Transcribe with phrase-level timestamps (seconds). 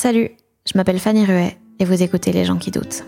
[0.00, 0.30] Salut,
[0.64, 3.02] je m'appelle Fanny Ruet et vous écoutez Les gens qui doutent.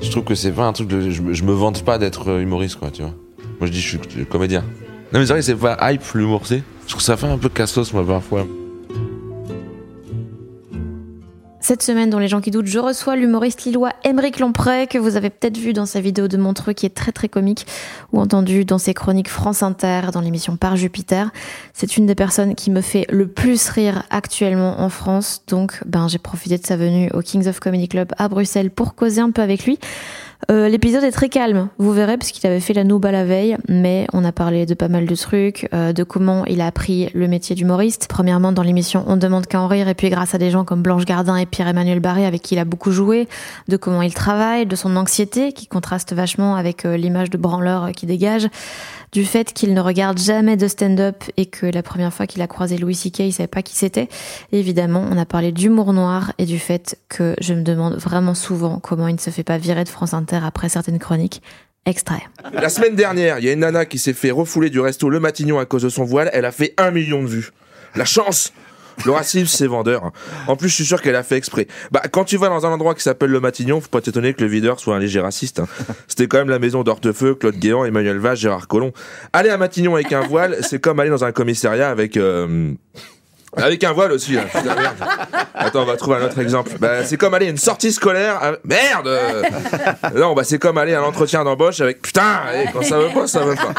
[0.00, 1.10] Je trouve que c'est pas un truc de.
[1.10, 3.10] Je, me- vante pas d'être euh, humoriste, quoi, tu vois.
[3.58, 4.60] Moi, je dis, je suis comédien.
[5.12, 6.62] Non, mais c'est vrai, c'est pas hype l'humour, sais.
[6.84, 8.46] Je trouve que ça fait un peu cassos, moi, parfois.
[11.72, 15.16] Cette semaine, dans Les gens qui doutent, je reçois l'humoriste lillois Émeric Lompré, que vous
[15.16, 17.66] avez peut-être vu dans sa vidéo de Montreux, qui est très très comique,
[18.12, 21.30] ou entendu dans ses chroniques France Inter, dans l'émission Par Jupiter.
[21.72, 26.08] C'est une des personnes qui me fait le plus rire actuellement en France, donc ben,
[26.08, 29.30] j'ai profité de sa venue au Kings of Comedy Club à Bruxelles pour causer un
[29.30, 29.78] peu avec lui.
[30.50, 33.56] Euh, L'épisode est très calme, vous verrez, parce qu'il avait fait la nouba la veille,
[33.68, 37.10] mais on a parlé de pas mal de trucs, euh, de comment il a appris
[37.14, 38.06] le métier d'humoriste.
[38.08, 40.82] Premièrement, dans l'émission On demande qu'à en rire, et puis grâce à des gens comme
[40.82, 43.28] Blanche Gardin et Pierre-Emmanuel Barré, avec qui il a beaucoup joué,
[43.68, 47.92] de comment il travaille, de son anxiété, qui contraste vachement avec euh, l'image de branleur
[47.92, 48.48] qui dégage,
[49.12, 52.46] du fait qu'il ne regarde jamais de stand-up et que la première fois qu'il a
[52.46, 54.08] croisé Louis C.K., il savait pas qui c'était.
[54.52, 58.78] Évidemment, on a parlé d'humour noir et du fait que je me demande vraiment souvent
[58.78, 61.42] comment il ne se fait pas virer de France Inter après certaines chroniques.
[61.84, 62.22] Extrait.
[62.52, 65.18] La semaine dernière, il y a une nana qui s'est fait refouler du resto Le
[65.18, 66.30] Matignon à cause de son voile.
[66.32, 67.50] Elle a fait un million de vues.
[67.96, 68.52] La chance
[69.04, 70.12] Le racisme, c'est vendeur.
[70.46, 71.66] En plus, je suis sûr qu'elle a fait exprès.
[71.90, 74.42] Bah, quand tu vas dans un endroit qui s'appelle Le Matignon, faut pas t'étonner que
[74.42, 75.60] le videur soit un léger raciste.
[75.60, 75.66] hein.
[76.08, 78.92] C'était quand même la maison d'Hortefeux, Claude Guéant, Emmanuel Vage, Gérard Collomb.
[79.32, 82.16] Aller à Matignon avec un voile, c'est comme aller dans un commissariat avec...
[82.16, 82.72] euh,
[83.56, 84.42] Avec un voile aussi, là.
[84.44, 84.96] Putain, merde.
[85.54, 86.72] Attends, on va trouver un autre exemple.
[86.80, 88.56] Bah, c'est comme aller à une sortie scolaire.
[88.64, 89.42] Merde euh.
[90.16, 92.00] Non, bah c'est comme aller à l'entretien d'embauche avec.
[92.00, 93.74] Putain, eh, quand ça veut pas, ça veut pas.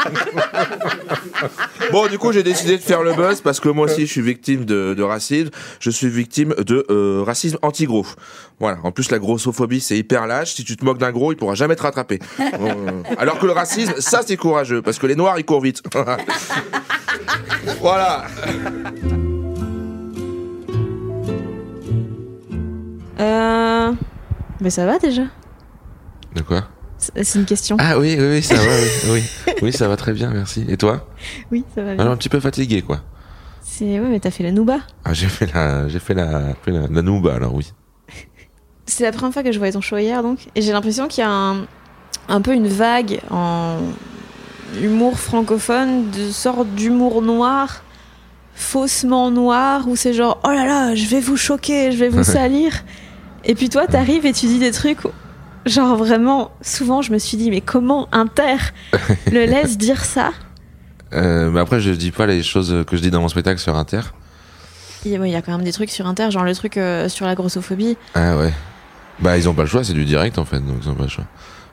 [1.90, 4.22] bon, du coup, j'ai décidé de faire le buzz parce que moi aussi, je suis
[4.22, 5.50] victime de, racisme.
[5.80, 8.06] Je suis victime de euh, racisme anti-gros.
[8.60, 8.78] Voilà.
[8.84, 10.54] En plus, la grossophobie, c'est hyper lâche.
[10.54, 12.20] Si tu te moques d'un gros, il pourra jamais te rattraper.
[12.40, 15.82] Euh, alors que le racisme, ça, c'est courageux parce que les noirs, ils courent vite.
[17.80, 18.26] voilà.
[23.20, 23.92] Euh...
[24.60, 25.22] Mais ça va déjà
[26.34, 26.68] De quoi?
[26.98, 27.76] C'est une question.
[27.78, 29.10] Ah oui, oui, oui, ça va, oui,
[29.46, 29.52] oui.
[29.62, 30.64] Oui, ça va très bien, merci.
[30.68, 31.06] Et toi?
[31.50, 33.00] Oui, ça va Alors, un petit peu fatigué, quoi.
[33.62, 34.00] C'est...
[34.00, 34.78] Ouais, mais t'as fait la nouba.
[35.04, 37.72] Ah, j'ai fait la, j'ai fait la, fait la, la nouba, alors oui.
[38.86, 40.46] C'est la première fois que je voyais ton show hier, donc.
[40.54, 41.66] Et j'ai l'impression qu'il y a un,
[42.28, 43.78] un peu une vague en
[44.80, 47.82] humour francophone, de sorte d'humour noir,
[48.54, 52.24] faussement noir, où c'est genre, oh là là, je vais vous choquer, je vais vous
[52.38, 52.84] salir.
[53.46, 54.98] Et puis toi, t'arrives et tu dis des trucs,
[55.66, 58.56] genre vraiment, souvent je me suis dit, mais comment Inter
[59.32, 60.32] le laisse dire ça?
[61.12, 63.76] Euh, mais après, je dis pas les choses que je dis dans mon spectacle sur
[63.76, 64.00] Inter.
[65.04, 66.76] Il y a- il y a quand même des trucs sur Inter, genre le truc
[66.78, 67.96] euh, sur la grossophobie.
[68.14, 68.52] Ah ouais.
[69.20, 71.04] Bah, ils ont pas le choix, c'est du direct, en fait, donc ils ont pas
[71.04, 71.24] le choix.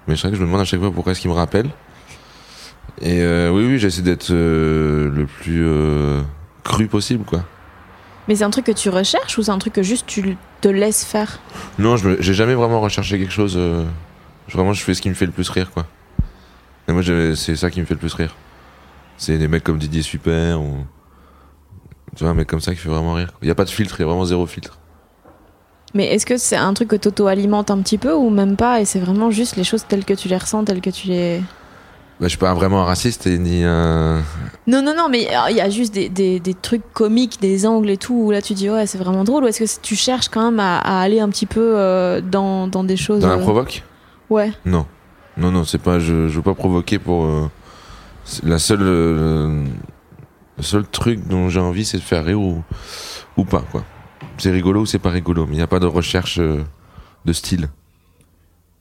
[0.07, 1.69] Mais c'est vrai que je me demande à chaque fois pourquoi est-ce qu'ils me rappellent.
[3.01, 5.65] Et euh, oui, oui, j'essaie d'être le plus
[6.63, 7.43] cru possible, quoi.
[8.31, 10.69] Mais c'est un truc que tu recherches ou c'est un truc que juste tu te
[10.69, 11.41] laisses faire?
[11.77, 13.55] Non, j'ai jamais vraiment recherché quelque chose.
[13.57, 13.83] euh,
[14.47, 15.85] vraiment, je fais ce qui me fait le plus rire, quoi.
[16.87, 17.01] Et moi,
[17.35, 18.33] c'est ça qui me fait le plus rire.
[19.17, 20.77] C'est des mecs comme Didier Super ou.
[22.15, 23.33] Tu vois, un mec comme ça qui fait vraiment rire.
[23.41, 24.79] Il y a pas de filtre, il y a vraiment zéro filtre.
[25.93, 28.79] Mais est-ce que c'est un truc que t'auto-alimentes un petit peu ou même pas?
[28.79, 31.41] Et c'est vraiment juste les choses telles que tu les ressens, telles que tu les...
[32.21, 34.17] Bah, je suis pas vraiment un raciste et ni un.
[34.67, 37.89] Non, non, non, mais il y a juste des, des, des trucs comiques, des angles
[37.89, 40.29] et tout, où là tu dis ouais c'est vraiment drôle ou est-ce que tu cherches
[40.29, 43.21] quand même à, à aller un petit peu euh, dans, dans des choses...
[43.21, 43.83] Dans la euh, provoque?
[44.29, 44.53] Ouais.
[44.65, 44.85] Non.
[45.35, 45.97] Non, non, c'est pas.
[45.97, 47.25] Je, je veux pas provoquer pour.
[47.25, 47.49] euh,
[48.43, 48.81] la seule.
[48.83, 49.63] euh,
[50.57, 52.61] le seul truc dont j'ai envie, c'est de faire rire ou,
[53.35, 53.83] ou pas, quoi.
[54.37, 57.67] C'est rigolo ou c'est pas rigolo, mais il n'y a pas de recherche de style.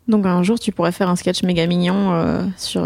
[0.08, 2.82] Donc un jour tu pourrais faire un sketch méga mignon sur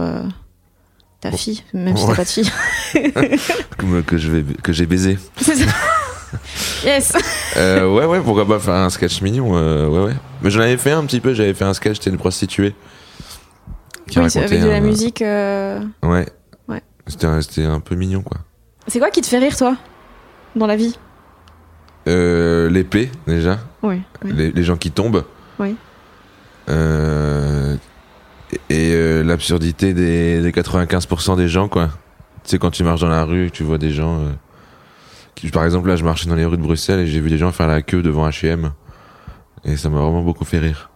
[1.31, 2.51] ta fille, même si t'as pas de fille.
[4.07, 5.19] Que je vais que j'ai baisé.
[5.37, 5.65] C'est ça.
[6.85, 7.13] yes.
[7.57, 10.15] Euh, ouais, ouais, pourquoi pas faire un sketch mignon euh, Ouais, ouais.
[10.43, 12.75] Mais j'en avais fait un petit peu, j'avais fait un sketch, c'était une prostituée.
[14.09, 15.23] Qui Oui, avec de la musique.
[15.23, 16.27] euh, Ouais.
[16.69, 16.83] Ouais.
[17.07, 18.39] C'était un, c'était un peu mignon, quoi.
[18.87, 19.77] C'est quoi qui te fait rire, toi
[20.57, 20.99] Dans la vie?
[22.07, 23.61] L'épée, déjà.
[23.83, 24.03] Oui.
[24.25, 25.25] Les, les gens qui tombent.
[25.59, 25.75] Oui.
[28.71, 31.89] Et euh, l'absurdité des, des 95% des gens, quoi.
[32.45, 34.21] Tu sais, quand tu marches dans la rue, tu vois des gens.
[34.21, 34.31] euh,
[35.35, 37.39] qui, par exemple, là, je marchais dans les rues de Bruxelles et j'ai vu des
[37.39, 38.73] gens faire la queue devant HM.
[39.65, 40.91] Et ça m'a vraiment beaucoup fait rire.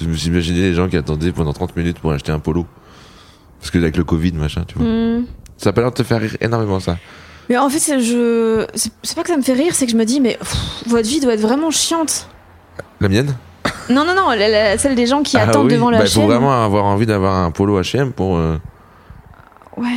[0.00, 2.66] Je me suis imaginé les gens qui attendaient pendant 30 minutes pour acheter un polo.
[3.60, 4.86] Parce que avec le Covid, machin, tu vois.
[4.86, 5.24] Hmm.
[5.56, 6.96] Ça a pas l'air de te faire rire énormément, ça.
[7.48, 8.66] Mais en fait, c'est- je...
[8.74, 10.84] c'est c'est pas que ça me fait rire, c'est que je me dis, mais pff,
[10.86, 12.28] votre vie doit être vraiment chiante.
[13.00, 13.34] La mienne?
[13.90, 15.72] Non, non, non, la- la- celle des gens qui Ah attendent oui.
[15.74, 16.26] devant la bah, faut chaîne.
[16.26, 18.36] vraiment avoir envie d'avoir un polo HM pour.
[18.36, 18.58] euh,
[19.76, 19.96] Ouais.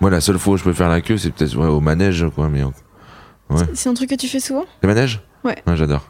[0.00, 2.26] Moi, la seule fois où je peux faire la queue, c'est peut-être ouais, au manège,
[2.34, 2.48] quoi.
[2.48, 3.56] Mais Ouais.
[3.74, 4.64] C'est un truc que tu fais souvent?
[4.82, 5.56] Les manèges Ouais.
[5.74, 6.02] j'adore.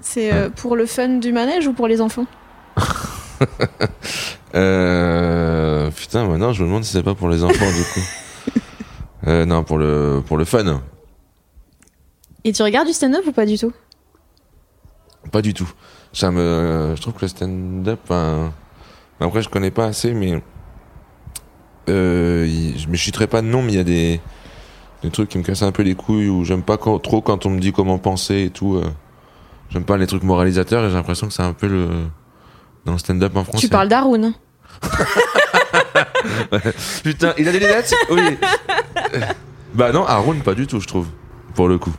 [0.00, 2.26] C'est euh, pour le fun du manège ou pour les enfants?
[4.54, 5.90] Euh...
[5.90, 8.00] Putain, maintenant, je me demande si c'est pas pour les enfants, du coup.
[9.28, 10.82] Euh, non, pour le pour le fun,
[12.42, 13.72] Et tu regardes du stand-up ou pas du tout?
[15.30, 15.70] Pas du tout.
[16.12, 18.52] Ça me, je trouve que le stand-up, hein,
[19.20, 20.42] après, je connais pas assez, mais
[21.88, 24.20] euh, je me chiterai pas de nom, mais il y a des
[25.02, 27.44] des trucs qui me cassent un peu les couilles ou j'aime pas quand- trop quand
[27.44, 28.76] on me dit comment penser et tout.
[28.76, 28.88] euh.
[29.70, 31.88] J'aime pas les trucs moralisateurs et j'ai l'impression que c'est un peu le
[32.84, 33.66] dans le stand-up en français.
[33.66, 34.32] Tu parles d'Arun.
[37.02, 37.94] Putain, il a des lunettes?
[38.10, 38.22] Oui.
[39.74, 41.06] bah non, Haroun, pas du tout, je trouve.
[41.54, 41.92] Pour le coup.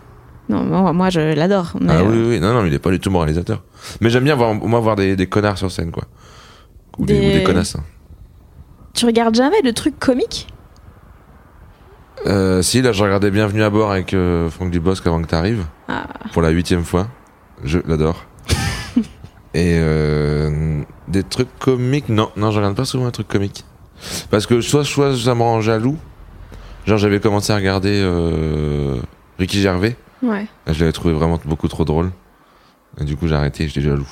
[0.49, 1.73] Non, moi, moi, je l'adore.
[1.87, 3.63] ah euh, oui, oui, non, non, mais il est pas du tout moralisateur.
[4.01, 6.03] Mais j'aime bien voir, moi, voir des, des connards sur scène, quoi.
[6.97, 7.75] Ou des, Des- ou des connasses.
[7.75, 7.83] hein.
[8.93, 10.47] Tu regardes jamais de trucs comiques?
[12.27, 15.65] Euh, si, là, je regardais Bienvenue à bord avec euh, Franck Dubosc avant que t'arrives.
[15.87, 16.03] Ah.
[16.31, 17.07] Pour la huitième fois.
[17.63, 18.25] Je l'adore.
[19.53, 23.65] Et euh, des trucs comiques, non, non, je regarde pas souvent un truc comique.
[24.29, 25.97] Parce que soit, soit ça me rend jaloux.
[26.85, 28.03] Genre, j'avais commencé à regarder
[29.39, 29.95] Ricky Gervais.
[30.23, 30.47] Ouais.
[30.67, 32.11] Je l'avais trouvé vraiment beaucoup trop drôle.
[32.99, 34.07] Et du coup, j'ai arrêté, j'étais jaloux.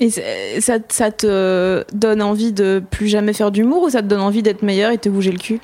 [0.00, 4.20] Et ça, ça te donne envie de plus jamais faire d'humour ou ça te donne
[4.20, 5.60] envie d'être meilleur et te bouger le cul?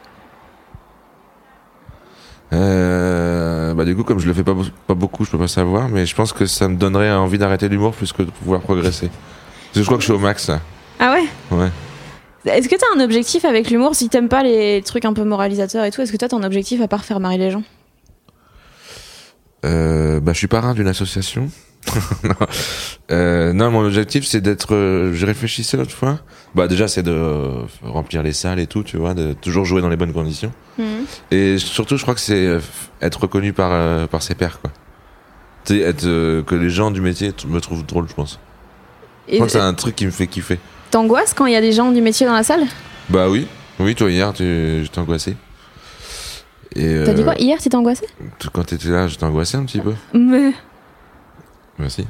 [2.53, 6.07] Euh, bah du coup, comme je le fais pas beaucoup, je peux pas savoir, mais
[6.07, 9.09] je pense que ça me donnerait envie d'arrêter l'humour plus que de pouvoir progresser.
[9.09, 10.61] Parce que je crois que je suis au max là.
[10.99, 11.57] Ah ouais?
[11.57, 11.71] Ouais.
[12.45, 13.95] Est-ce que t'as un objectif avec l'humour?
[13.95, 16.45] Si t'aimes pas les trucs un peu moralisateurs et tout, est-ce que toi t'as un
[16.45, 17.63] objectif à part faire marrer les gens?
[19.65, 21.51] Euh, bah je suis parrain d'une association.
[22.25, 22.35] non.
[23.11, 24.75] Euh, non, mon objectif c'est d'être.
[24.75, 26.19] euh, je réfléchissais l'autre fois.
[26.55, 29.81] Bah déjà c'est de euh, remplir les salles et tout, tu vois, de toujours jouer
[29.83, 30.53] dans les bonnes conditions.
[31.31, 32.59] Et surtout, je crois que c'est
[33.03, 34.71] être reconnu par par ses pairs, quoi.
[35.65, 38.39] Tu sais, être que les gens du métier me trouvent drôle, je pense.
[39.29, 40.59] Je crois que c'est un truc qui me fait kiffer.
[40.91, 42.65] t'angoisses quand il y a des gens du métier dans la salle?
[43.11, 43.47] Bah oui,
[43.79, 44.45] oui, toi hier, tu-.
[44.45, 44.85] Et
[46.75, 46.81] T'as
[47.15, 48.07] dit euh, quoi Hier t'étais angoissé?
[48.53, 49.95] Quand t'étais là, j'étais angoissé un petit peu.
[50.15, 50.53] Mais.
[51.79, 52.07] Merci.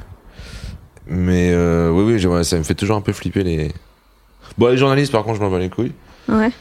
[1.07, 3.71] Mais euh, oui, oui, ça me fait toujours un peu flipper les.
[4.57, 5.93] Bon, les journalistes, par contre, je m'en bats les couilles.
[6.29, 6.51] Ouais.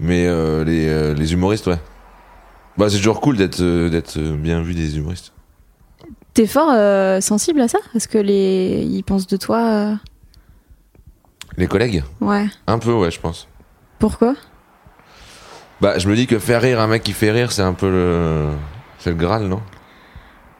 [0.00, 1.78] Mais euh, les, euh, les humoristes, ouais.
[2.76, 5.32] Bah, c'est toujours cool d'être d'être bien vu des humoristes.
[6.34, 6.72] T'es fort
[7.22, 7.78] sensible à ça?
[7.94, 8.82] Est-ce que les.
[8.88, 9.98] Ils pensent de toi
[11.56, 12.02] Les collègues?
[12.20, 12.46] Ouais.
[12.66, 13.46] Un peu, ouais, je pense.
[13.98, 14.34] Pourquoi?
[15.82, 17.90] Bah, je me dis que faire rire un mec qui fait rire, c'est un peu
[17.90, 18.50] le.
[19.00, 19.60] C'est le Graal, non?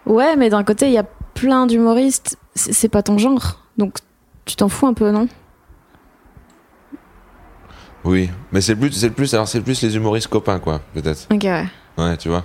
[0.05, 2.37] Ouais, mais d'un côté, il y a plein d'humoristes.
[2.57, 3.61] C'est pas ton genre.
[3.79, 3.99] Donc,
[4.47, 5.29] tu t'en fous un peu, non?
[8.03, 8.31] Oui.
[8.51, 11.29] Mais c'est le plus, c'est plus, alors c'est le plus les humoristes copains, quoi, peut-être.
[11.33, 11.67] Ok, ouais.
[11.99, 12.45] Ouais, tu vois.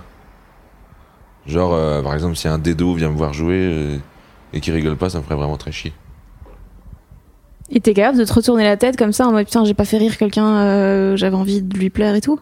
[1.46, 3.98] Genre, euh, par exemple, si un dédo vient me voir jouer euh,
[4.52, 5.92] et qui rigole pas, ça me ferait vraiment très chier.
[7.70, 9.84] Et t'es capable de te retourner la tête comme ça en mode putain, j'ai pas
[9.84, 12.38] fait rire quelqu'un, euh, j'avais envie de lui plaire et tout?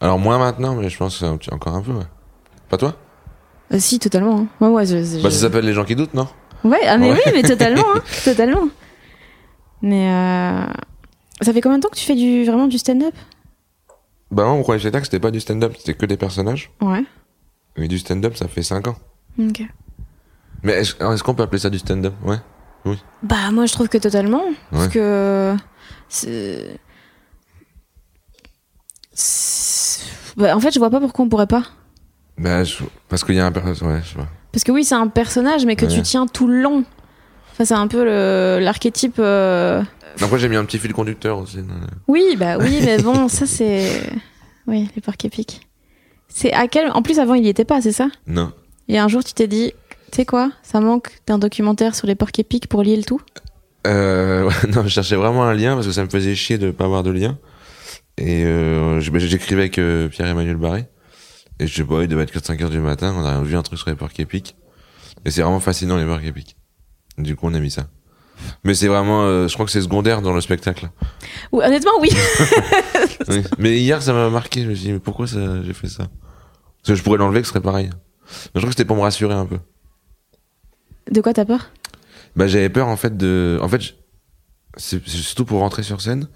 [0.00, 2.06] Alors, moins maintenant, mais je pense que c'est encore un peu, ouais.
[2.68, 2.96] Pas toi?
[3.72, 4.40] Euh, Si, totalement.
[4.40, 4.46] hein.
[4.60, 6.28] Ouais, ouais, je- je- Bah, ça s'appelle Les gens qui doutent, non?
[6.64, 7.20] Ouais, ah, mais Ouais.
[7.26, 8.68] oui, mais totalement, hein, totalement.
[9.82, 10.66] Mais euh...
[11.40, 13.14] ça fait combien de temps que tu fais du vraiment du stand-up?
[14.30, 16.70] Bah, moi, mon premier spectacle, c'était pas du stand-up, c'était que des personnages.
[16.80, 17.04] Ouais.
[17.76, 18.96] Mais du stand-up, ça fait 5 ans.
[19.38, 19.62] Ok.
[20.62, 22.14] Mais est-ce qu'on peut appeler ça du stand-up?
[22.24, 22.36] Ouais.
[23.22, 25.54] Bah moi je trouve que totalement, parce que
[26.08, 26.78] c'est-
[29.12, 29.79] c'est-
[30.40, 31.62] bah, en fait je vois pas pourquoi on pourrait pas.
[32.38, 32.76] Bah, je-
[33.08, 33.82] parce qu'il y a un personnage.
[33.82, 34.26] Ouais, je vois.
[34.52, 35.92] Parce que oui c'est un personnage mais que Ouais.
[35.92, 36.84] tu tiens tout le long.
[37.52, 38.02] Enfin c'est un peu
[38.60, 39.16] l'archétype.
[39.18, 39.82] euh,
[40.20, 41.58] Après, j'ai mis un petit fil conducteur aussi.
[42.08, 44.02] Oui bah oui mais bon ça c'est
[44.66, 45.66] Oui, les porcs épiques.
[46.28, 46.92] C'est à quel.
[46.92, 48.06] En plus, avant, il y était pas, c'est ça?
[48.28, 48.52] Non.
[48.88, 49.72] Et un jour, tu t'es dit,
[50.12, 50.52] tu sais quoi?
[50.62, 53.20] Ça manque d'un documentaire sur les porcs épiques pour lier le tout?
[53.88, 56.70] Euh, ouais, non, je cherchais vraiment un lien parce que ça me faisait chier de
[56.70, 57.36] pas avoir de lien.
[58.20, 60.84] Et euh, bah, j'écrivais avec euh, Pierre-Emmanuel Barré.
[61.58, 63.62] Et je sais pas, il devait être 4-5 heures du matin, on a vu un
[63.62, 64.56] truc sur les porcs épiques.
[65.24, 66.56] Et c'est vraiment fascinant les porcs épiques.
[67.18, 67.86] Du coup, on a mis ça.
[68.64, 70.90] Mais c'est vraiment, euh, je crois que c'est secondaire dans le spectacle.
[71.52, 72.10] Ou, Honnêtement, oui.
[73.28, 73.42] Oui.
[73.58, 74.62] Mais hier, ça m'a marqué.
[74.62, 76.04] Je me suis dit, mais pourquoi ça, j'ai fait ça?
[76.78, 77.86] Parce que je pourrais l'enlever, que ce serait pareil.
[77.86, 77.92] Mais
[78.54, 79.58] je crois que c'était pour me rassurer un peu.
[81.10, 81.70] De quoi t'as peur?
[82.36, 83.58] Bah, j'avais peur en fait de.
[83.62, 83.82] En fait,
[84.76, 86.28] c'est surtout pour rentrer sur scène.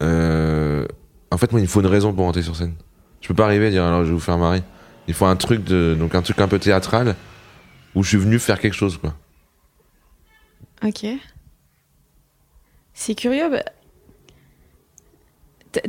[0.00, 0.86] Euh...
[1.34, 2.74] En fait, moi, il me faut une raison pour rentrer sur scène.
[3.20, 4.62] Je peux pas arriver à dire alors je vais vous faire marrer.
[5.08, 7.16] Il faut un truc de donc un truc un peu théâtral
[7.96, 9.14] où je suis venu faire quelque chose quoi.
[10.84, 11.06] Ok.
[12.92, 13.50] C'est curieux.
[13.50, 13.64] bah,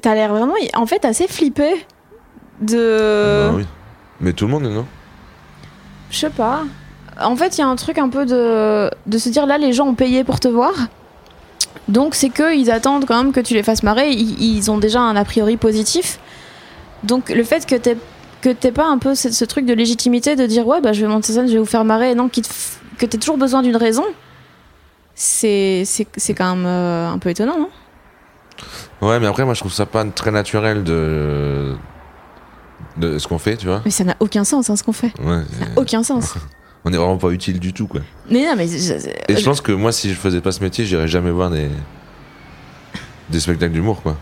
[0.02, 1.86] T'as l'air vraiment, en fait, assez flippé
[2.60, 3.50] de.
[3.52, 3.66] Bah oui.
[4.20, 4.88] Mais tout le monde non?
[6.10, 6.64] Je sais pas.
[7.22, 9.74] En fait, il y a un truc un peu de, de se dire là, les
[9.74, 10.74] gens ont payé pour te voir.
[11.88, 14.10] Donc, c'est qu'ils attendent quand même que tu les fasses marrer.
[14.12, 16.20] Ils, ils ont déjà un a priori positif.
[17.04, 17.98] Donc, le fait que t'aies
[18.42, 21.02] que t'aies pas un peu ce, ce truc de légitimité de dire ouais, bah, je
[21.02, 22.50] vais monter scène, je vais vous faire marrer, et non, qu'il te
[22.98, 24.06] que t'aies toujours besoin d'une raison,
[25.16, 27.70] c'est c'est c'est quand même euh, un peu étonnant, non?
[29.02, 31.76] Ouais, mais après moi je trouve ça pas très naturel de
[32.98, 33.82] de ce qu'on fait, tu vois.
[33.84, 35.12] Mais ça n'a aucun sens, hein, ce qu'on fait.
[35.20, 35.44] Ouais.
[35.60, 36.36] Ça n'a aucun sens.
[36.86, 38.02] On est vraiment pas utile du tout quoi.
[38.30, 38.68] Mais non, mais.
[38.68, 38.94] je-
[39.28, 41.70] Et je pense que moi, si je faisais pas ce métier, j'irais jamais voir des,
[43.30, 44.16] des spectacles d'humour, quoi.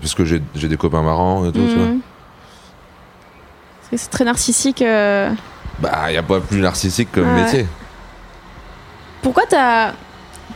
[0.00, 1.86] Parce que j'ai des copains marrants et tout, tu vois.
[3.80, 4.82] Parce que C'est très narcissique.
[4.82, 5.30] euh.
[5.78, 7.42] Bah, y a pas plus narcissique comme Ouais.
[7.44, 7.66] métier.
[9.22, 9.92] Pourquoi t'as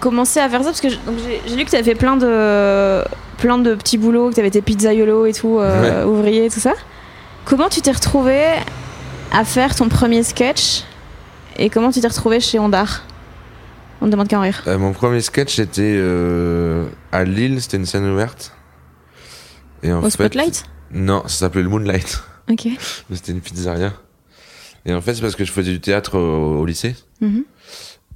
[0.00, 0.67] commencé à faire ça?
[0.67, 3.02] Parce que j'ai lu que t'avais fait plein de
[3.38, 6.73] plein de petits boulots, que t'avais été pizzaiolo et tout, euh, ouvrier et tout ça.
[7.45, 8.41] Comment tu t'es retrouvé
[9.33, 10.83] à faire ton premier sketch?
[11.59, 13.02] Et comment tu t'es retrouvé chez Ondar?
[14.00, 14.62] On ne demande qu'à en rire.
[14.66, 18.52] Euh, mon premier sketch, c'était euh, à Lille, c'était une scène ouverte.
[19.82, 20.64] Et en Au fait, Spotlight?
[20.92, 22.23] Non, ça s'appelait le Moonlight.
[22.50, 22.66] Ok.
[23.12, 23.92] C'était une pizzeria.
[24.85, 26.97] Et en fait, c'est parce que je faisais du théâtre au, au lycée.
[27.21, 27.44] Mhm.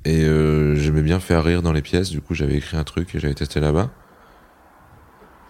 [0.04, 2.10] Et euh, j'aimais bien faire rire dans les pièces.
[2.10, 3.90] Du coup, j'avais écrit un truc et j'avais testé là-bas.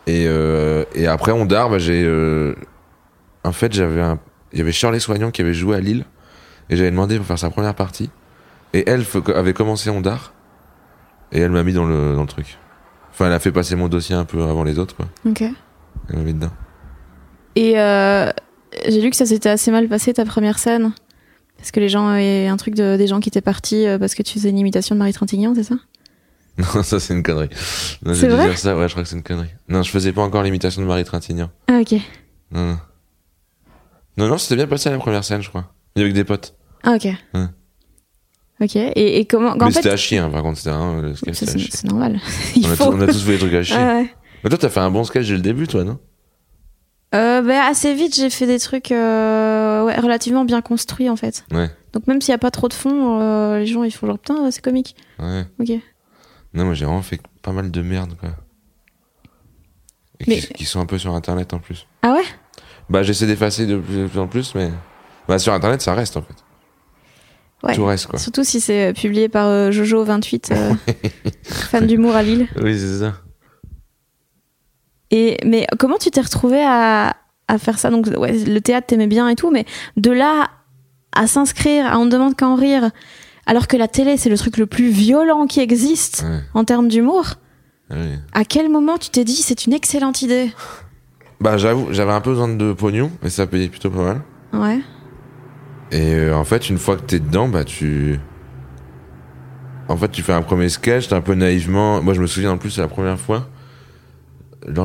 [0.06, 2.02] Et, euh, et après, on dard, bah, j'ai.
[2.04, 2.54] euh,
[3.44, 4.18] en fait, j'avais un.
[4.52, 6.04] Il y avait Shirley Soignon qui avait joué à Lille.
[6.70, 8.10] Et j'avais demandé pour faire sa première partie.
[8.72, 9.04] Et elle
[9.34, 10.32] avait commencé Ondar.
[11.32, 12.58] Et elle m'a mis dans le, dans le truc.
[13.10, 15.06] Enfin, elle a fait passer mon dossier un peu avant les autres, quoi.
[15.24, 15.42] Ok.
[15.42, 16.50] Elle m'a mis dedans.
[17.54, 18.30] Et euh,
[18.86, 20.92] j'ai lu que ça s'était assez mal passé ta première scène.
[21.56, 24.14] Parce que les gens avaient un truc de, des gens qui étaient partis euh, parce
[24.14, 25.76] que tu faisais une imitation de Marie Trintignant, c'est ça?
[26.58, 27.50] Non, ça, c'est une connerie.
[28.02, 28.46] Non, C'est vrai?
[28.48, 29.50] dire ça, ouais, je crois que c'est une connerie.
[29.68, 31.50] Non, je faisais pas encore l'imitation de Marie Trintignant.
[31.68, 31.92] Ah ok.
[32.50, 32.78] Non, non.
[34.18, 35.70] Non, non, c'était bien passé à la première scène, je crois.
[35.96, 36.54] Il y avait que des potes.
[36.82, 37.04] Ah ok.
[37.34, 37.46] Ouais.
[38.60, 38.76] Ok.
[38.76, 41.84] Et, et comment en Mais fait, c'était à chier, hein, par contre, c'était à c'est
[41.84, 42.20] normal.
[42.54, 42.84] Il On a, faut.
[42.84, 43.76] tous- on a tous fait des trucs à chier.
[43.78, 44.14] Ah ouais.
[44.44, 45.98] Mais toi, t'as fait un bon sketch dès le début, toi, non?
[47.14, 51.44] Euh, bah, assez vite, j'ai fait des trucs euh, ouais, relativement bien construits en fait.
[51.52, 51.70] Ouais.
[51.92, 54.18] Donc même s'il n'y a pas trop de fond, euh, les gens ils font genre
[54.18, 54.96] putain c'est comique.
[55.20, 55.44] Ouais.
[55.60, 55.70] Ok.
[56.52, 58.30] Non, moi, j'ai vraiment fait pas mal de merde, quoi.
[60.20, 61.86] Et Mais- qui, qui sont un peu sur Internet, en plus.
[62.02, 62.24] Ah ouais?
[62.90, 64.70] Bah, j'essaie d'effacer de plus, de plus en plus, mais...
[65.28, 66.34] Bah, sur Internet, ça reste, en fait.
[67.62, 67.74] Ouais.
[67.74, 68.18] Tout reste, quoi.
[68.18, 70.74] Surtout si c'est euh, publié par euh, Jojo28, euh,
[71.42, 72.46] fan d'humour à Lille.
[72.62, 73.14] Oui, c'est ça.
[75.10, 77.16] Et mais comment tu t'es retrouvé à,
[77.48, 77.90] à faire ça?
[77.90, 79.64] Donc ouais, le théâtre t'aimais bien et tout, mais
[79.96, 80.48] de là
[81.12, 82.90] à s'inscrire, à on ne demande qu'à en rire,
[83.46, 86.40] alors que la télé c'est le truc le plus violent qui existe Ouais.
[86.54, 87.34] en termes d'humour.
[87.90, 88.18] ouais.
[88.32, 90.50] À quel moment tu t'es dit c'est une excellente idée?
[91.40, 94.22] Bah, j'avoue, j'avais un peu besoin de pognon, et ça payait plutôt pas mal.
[94.52, 94.80] Ouais.
[95.92, 98.18] Et euh, en fait, une fois que t'es dedans, bah tu.
[99.88, 102.02] En fait, tu fais un premier sketch, t'es un peu naïvement.
[102.02, 103.48] Moi, je me souviens en plus, c'est la première fois.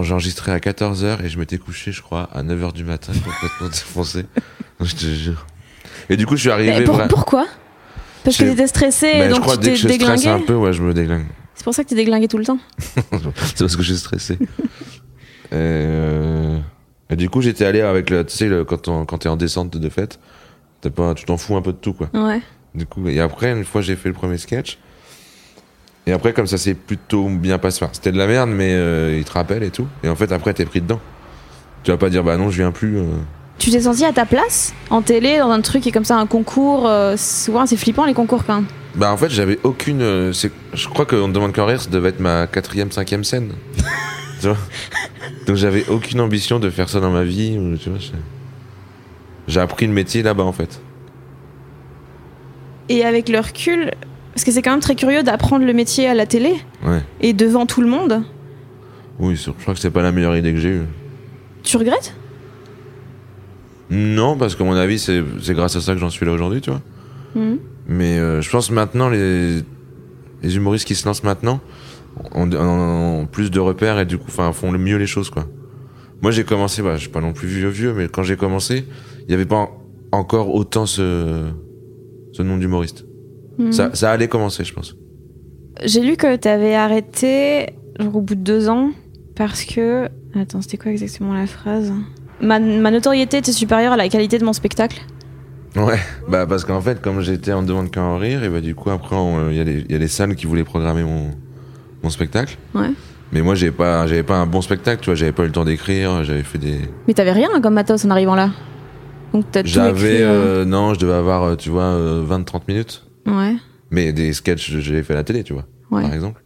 [0.01, 4.25] J'enregistrais à 14h et je m'étais couché, je crois, à 9h du matin, complètement défoncé.
[4.79, 5.47] je te jure.
[6.09, 6.83] Et du coup, je suis arrivé.
[6.83, 7.47] Pour- pourquoi?
[8.23, 10.27] Parce que t'étais stressé et Bah, je donc crois tu dès t'es que je stresse
[10.27, 11.25] un peu, ouais, je me déglingue.
[11.55, 12.59] C'est pour ça que t'es déglingué tout le temps.
[12.77, 14.33] c'est parce que je suis stressé.
[14.35, 14.39] et,
[15.53, 16.59] euh,
[17.09, 18.23] et du coup, j'étais allé avec le.
[18.23, 20.19] Tu sais, le- quand, on- quand t'es en descente de fête,
[20.81, 22.09] t'as pas, tu t'en fous un peu de tout, quoi.
[22.13, 22.41] Ouais.
[22.75, 24.77] Du coup, et après, une fois, j'ai fait le premier sketch.
[26.07, 27.83] Et après, comme ça s'est plutôt bien passé.
[27.83, 29.87] Enfin, c'était de la merde, mais euh, il te rappelle et tout.
[30.03, 30.99] Et en fait, après, t'es pris dedans.
[31.83, 32.97] Tu vas pas dire, bah non, je viens plus.
[32.97, 33.03] euh.
[33.59, 36.17] Tu t'es senti à ta place en télé dans un truc qui est comme ça
[36.17, 36.87] un concours.
[36.87, 38.65] euh, souvent c'est flippant les concours quand même.
[38.95, 40.01] Bah, en fait, j'avais aucune.
[40.01, 43.23] euh, c'est- je crois qu'on ne demande qu'en rire, ça devait être ma quatrième, cinquième
[43.23, 43.51] scène.
[44.41, 44.57] tu vois?
[45.45, 47.59] Donc j'avais aucune ambition de faire ça dans ma vie.
[47.81, 48.11] Tu vois, j'ai-
[49.51, 50.81] j'ai appris le métier là-bas en fait.
[52.89, 53.91] Et avec le recul,
[54.33, 56.53] parce que c'est quand même très curieux d'apprendre le métier à la télé
[56.85, 57.01] Ouais.
[57.21, 58.23] et devant tout le monde.
[59.19, 60.81] Oui, je crois que c'est pas la meilleure idée que j'ai eue.
[61.63, 62.15] Tu regrettes?
[63.89, 66.61] Non, parce qu'à mon avis, c'est c'est grâce à ça que j'en suis là aujourd'hui,
[66.61, 66.81] tu vois.
[67.35, 67.59] Mhm.
[67.87, 69.61] Mais euh, je pense maintenant, les,
[70.43, 71.59] les humoristes qui se lancent maintenant
[72.33, 75.29] ont, ont plus de repères et du coup font le mieux les choses.
[75.29, 75.45] quoi.
[76.21, 78.85] Moi, j'ai commencé, bah, je suis pas non plus vieux, vieux, mais quand j'ai commencé,
[79.31, 79.69] il n'y avait pas en-
[80.19, 81.45] encore autant ce,
[82.33, 83.05] ce nom d'humoriste.
[83.57, 83.71] Mhm.
[83.71, 84.97] Ça, ça allait commencer, je pense.
[85.85, 88.89] J'ai lu que t'avais arrêté genre, au bout de deux ans
[89.37, 90.09] parce que.
[90.37, 91.93] Attends, c'était quoi exactement la phrase?
[92.41, 95.01] Ma, ma notoriété était supérieure à la qualité de mon spectacle.
[95.77, 98.75] Ouais, bah parce qu'en fait, comme j'étais en demande qu'à en rire, et bah du
[98.75, 99.15] coup après,
[99.49, 101.27] il y, a les- y a les salles qui voulaient programmer mon,
[102.03, 102.57] mon spectacle.
[102.75, 102.89] Ouais.
[103.31, 105.53] Mais moi, j'avais pas, j'avais pas un bon spectacle, tu vois, j'avais pas eu le
[105.53, 106.75] temps d'écrire, j'avais fait des.
[107.07, 108.49] Mais t'avais rien comme matos en arrivant là.
[109.33, 112.23] Donc t'as tout J'avais, écrit, euh, euh, non, je devais avoir, euh, tu vois, euh,
[112.25, 113.05] 20-30 minutes.
[113.25, 113.55] Ouais.
[113.89, 116.01] Mais des sketchs, j'avais fait à la télé, tu vois, Ouais.
[116.01, 116.43] par exemple.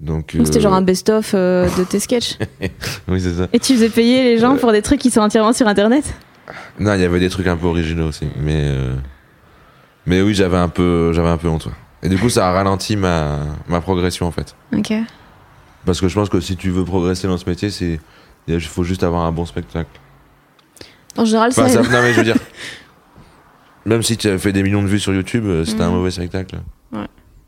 [0.00, 2.38] Donc, Donc c'était euh, genre un best-of euh, de tes sketchs.
[3.08, 3.48] Oui, c'est ça.
[3.52, 6.14] Et tu faisais payer les gens pour des trucs qui sont entièrement sur internet?
[6.78, 8.94] Non, il y avait des trucs un peu originaux aussi, mais euh,
[10.06, 11.66] mais oui, j'avais un peu, j'avais un peu honte.
[11.66, 11.72] ouais.
[12.02, 14.56] Et du coup, ça a ralenti ma ma progression en fait.
[14.74, 14.92] Ok.
[15.84, 18.00] Parce que je pense que si tu veux progresser dans ce métier, c'est
[18.48, 19.90] il faut juste avoir un bon spectacle.
[21.16, 22.36] En général, Enfin, ça ça, non mais je veux dire,
[23.86, 25.94] même si tu as fait des millions de vues sur YouTube, euh, t'as un Mhm.
[25.96, 26.56] mauvais spectacle,
[26.92, 27.06] Ouais.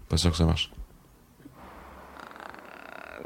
[0.09, 0.71] pas sûr que ça marche.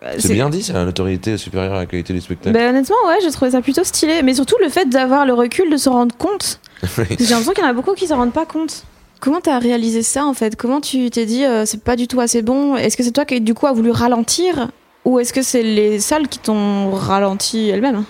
[0.02, 2.52] Euh, C'est bien dit, c'est la notoriété supérieure à la qualité du spectacle.
[2.55, 4.23] Ben, honnêtement, ouais, j'ai trouvé ça plutôt stylé.
[4.23, 6.61] Mais surtout le fait d'avoir le recul de se rendre compte.
[6.83, 8.85] J'ai l'impression qu'il y en a beaucoup qui s'en rendent pas compte.
[9.21, 10.55] Comment t'as réalisé ça en fait?
[10.57, 12.76] Comment tu t'es dit euh, c'est pas du tout assez bon?
[12.76, 14.69] Est-ce que c'est toi qui du coup a voulu ralentir?
[15.07, 18.05] Ou est-ce que c'est les salles qui t'ont ralenti elles-mêmes?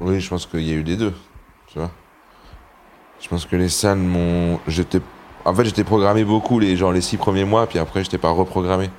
[0.00, 1.12] Oui, je pense qu'il y a eu des deux,
[1.78, 1.90] tu vois.
[3.20, 5.00] Je pense que les salles m'ont, j'étais,
[5.44, 8.30] en fait, j'étais programmé beaucoup les genre les six premiers mois, puis après j'étais pas
[8.30, 8.90] reprogrammé.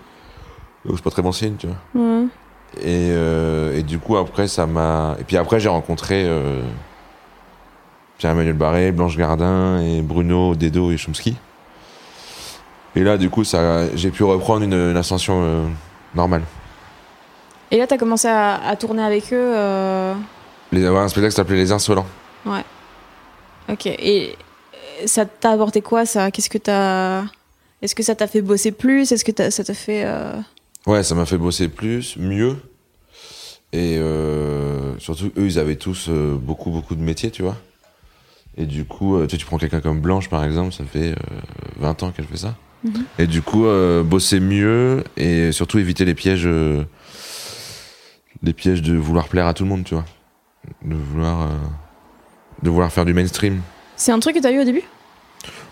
[0.85, 1.77] Donc c'est pas très bon signe, tu vois.
[2.01, 2.25] Ouais.
[2.77, 5.15] Et, euh, et du coup, après, ça m'a.
[5.19, 6.61] Et puis après, j'ai rencontré euh,
[8.17, 11.35] Pierre-Emmanuel Barré, Blanche Gardin, et Bruno, Dedo et Chomsky.
[12.95, 15.65] Et là, du coup, ça, j'ai pu reprendre une, une ascension euh,
[16.15, 16.43] normale.
[17.71, 19.53] Et là t'as commencé à, à tourner avec eux.
[20.71, 22.05] Les, avoir un spectacle qui s'appelait Les Insolents.
[22.45, 23.85] Ok.
[23.85, 24.35] Et
[24.73, 26.31] euh, ça t'a apporté quoi ça?
[26.31, 27.23] Qu'est-ce que t'as
[27.81, 29.11] Est-ce que ça t'a fait bosser plus?
[29.11, 30.33] Est-ce que ça t'a fait euh,
[30.87, 32.57] Ouais, ça m'a fait bosser plus, mieux.
[33.71, 37.57] Et euh, surtout, eux, ils avaient tous euh, beaucoup, beaucoup de métiers, tu vois.
[38.57, 41.15] Et du coup, tu, sais, tu prends quelqu'un comme Blanche, par exemple, ça fait euh,
[41.77, 42.55] 20 ans qu'elle fait ça.
[42.83, 43.05] Mhm.
[43.19, 43.65] Et du coup,
[44.05, 46.47] bosser mieux et surtout éviter les pièges,
[48.41, 50.05] les pièges de vouloir plaire à tout le monde, tu vois.
[50.83, 51.49] De vouloir,
[52.63, 53.61] de vouloir faire du mainstream.
[53.95, 54.83] C'est un truc que t'as eu au début?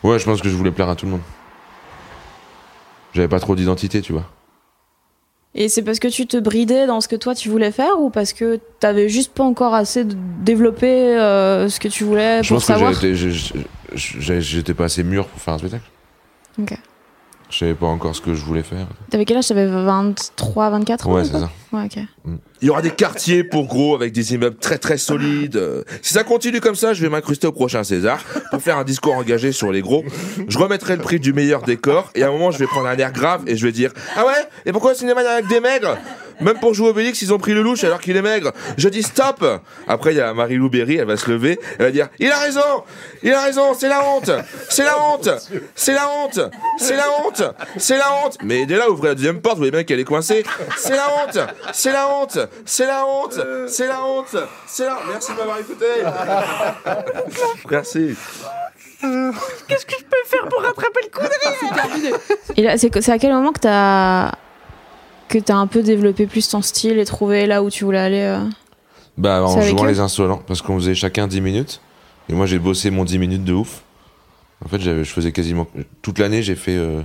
[0.03, 1.21] Ouais, je pense que je voulais plaire à tout le monde.
[3.13, 4.25] J'avais pas trop d'identité, tu vois.
[5.55, 8.11] Et c'est parce que tu te bridais dans ce que toi tu voulais faire ou
[8.11, 12.57] parce que t'avais juste pas encore assez développé euh, ce que tu voulais Je pour
[12.57, 12.93] pense que savoir?
[12.93, 15.85] je- j'étais pas assez mûr pour faire un spectacle.
[16.61, 16.73] Ok.
[17.49, 18.87] Je savais pas encore ce que je voulais faire.
[19.09, 19.47] T'avais quel âge?
[19.47, 21.49] T'avais 23, 24 ans Ouais, c'est ça.
[21.71, 22.03] Ouais, ok.
[22.61, 25.61] Il y aura des quartiers pour gros avec des immeubles très très solides.
[26.01, 29.15] Si ça continue comme ça, je vais m'incruster au prochain César pour faire un discours
[29.15, 30.03] engagé sur les gros.
[30.47, 32.97] Je remettrai le prix du meilleur décor et à un moment je vais prendre un
[32.97, 34.33] air grave et je vais dire Ah ouais?
[34.65, 35.97] Et pourquoi le cinéma avec des maigres?
[36.41, 38.51] Même pour jouer au Obélix, ils ont pris le louche alors qu'il est maigre.
[38.77, 39.43] Je dis stop.
[39.87, 42.39] Après il y a Marie-Lou Berry, elle va se lever, elle va dire Il a
[42.39, 42.83] raison.
[43.23, 44.31] Il a raison, c'est la honte.
[44.69, 45.29] C'est la honte.
[45.75, 46.39] C'est la honte.
[46.77, 47.43] C'est la honte.
[47.77, 48.37] C'est la honte.
[48.43, 50.43] Mais dès là, ouvrez la deuxième porte, vous voyez bien qu'elle est coincée.
[50.77, 51.39] C'est la honte.
[51.73, 52.39] C'est la honte.
[52.65, 53.39] C'est la honte.
[53.67, 54.35] C'est la honte.
[54.67, 55.85] C'est la Merci de m'avoir écouté.
[57.69, 58.15] Merci.
[62.55, 64.31] Et là, c'est c'est à quel moment que t'as
[65.27, 68.21] que t'as un peu développé plus ton style et trouvé là où tu voulais aller
[68.21, 68.47] euh
[69.17, 71.81] Bah, en jouant les insolents, parce qu'on faisait chacun 10 minutes.
[72.29, 73.83] Et moi, j'ai bossé mon 10 minutes de ouf.
[74.63, 75.67] En fait, je faisais quasiment.
[76.01, 77.03] Toute l'année, j'ai fait, euh,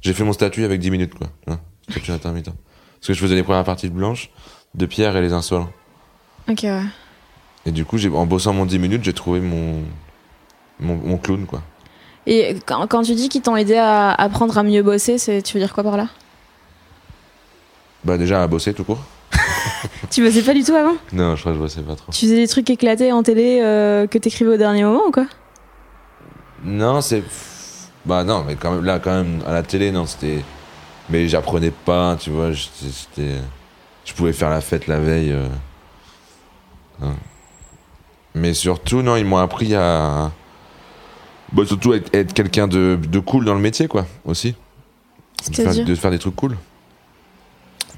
[0.00, 1.28] j'ai fait mon statut avec 10 minutes, quoi.
[1.48, 1.58] Hein,
[1.90, 2.46] statut intermittent.
[3.00, 4.30] Parce que je faisais les premières parties de Blanche,
[4.74, 5.70] de Pierre et les insolents.
[6.48, 6.82] Ok, ouais.
[7.66, 9.82] Et du coup, en bossant mon 10 minutes, j'ai trouvé mon,
[10.80, 11.62] mon, mon clown, quoi.
[12.26, 15.60] Et quand, quand tu dis qu'ils t'ont aidé à apprendre à mieux bosser, tu veux
[15.60, 16.08] dire quoi par là?
[18.04, 19.02] Bah, déjà, à bosser tout court.
[20.10, 20.94] Tu bossais pas du tout avant?
[21.12, 22.12] Non, je crois que je bossais pas trop.
[22.12, 25.26] Tu faisais des trucs éclatés en télé euh, que t'écrivais au dernier moment ou quoi?
[26.64, 27.22] Non, c'est.
[28.06, 30.42] Bah non, mais quand même, là, quand même, à la télé, non, c'était.
[31.10, 33.36] Mais j'apprenais pas, tu vois, c'était.
[34.04, 35.32] Je pouvais faire la fête la veille.
[35.32, 35.48] euh,
[37.02, 37.14] hein.
[38.34, 40.30] Mais surtout, non, ils m'ont appris à.
[41.52, 44.54] Bah, surtout être, être quelqu'un de, de cool dans le métier, quoi, aussi.
[45.48, 46.56] De faire, de faire des trucs cool.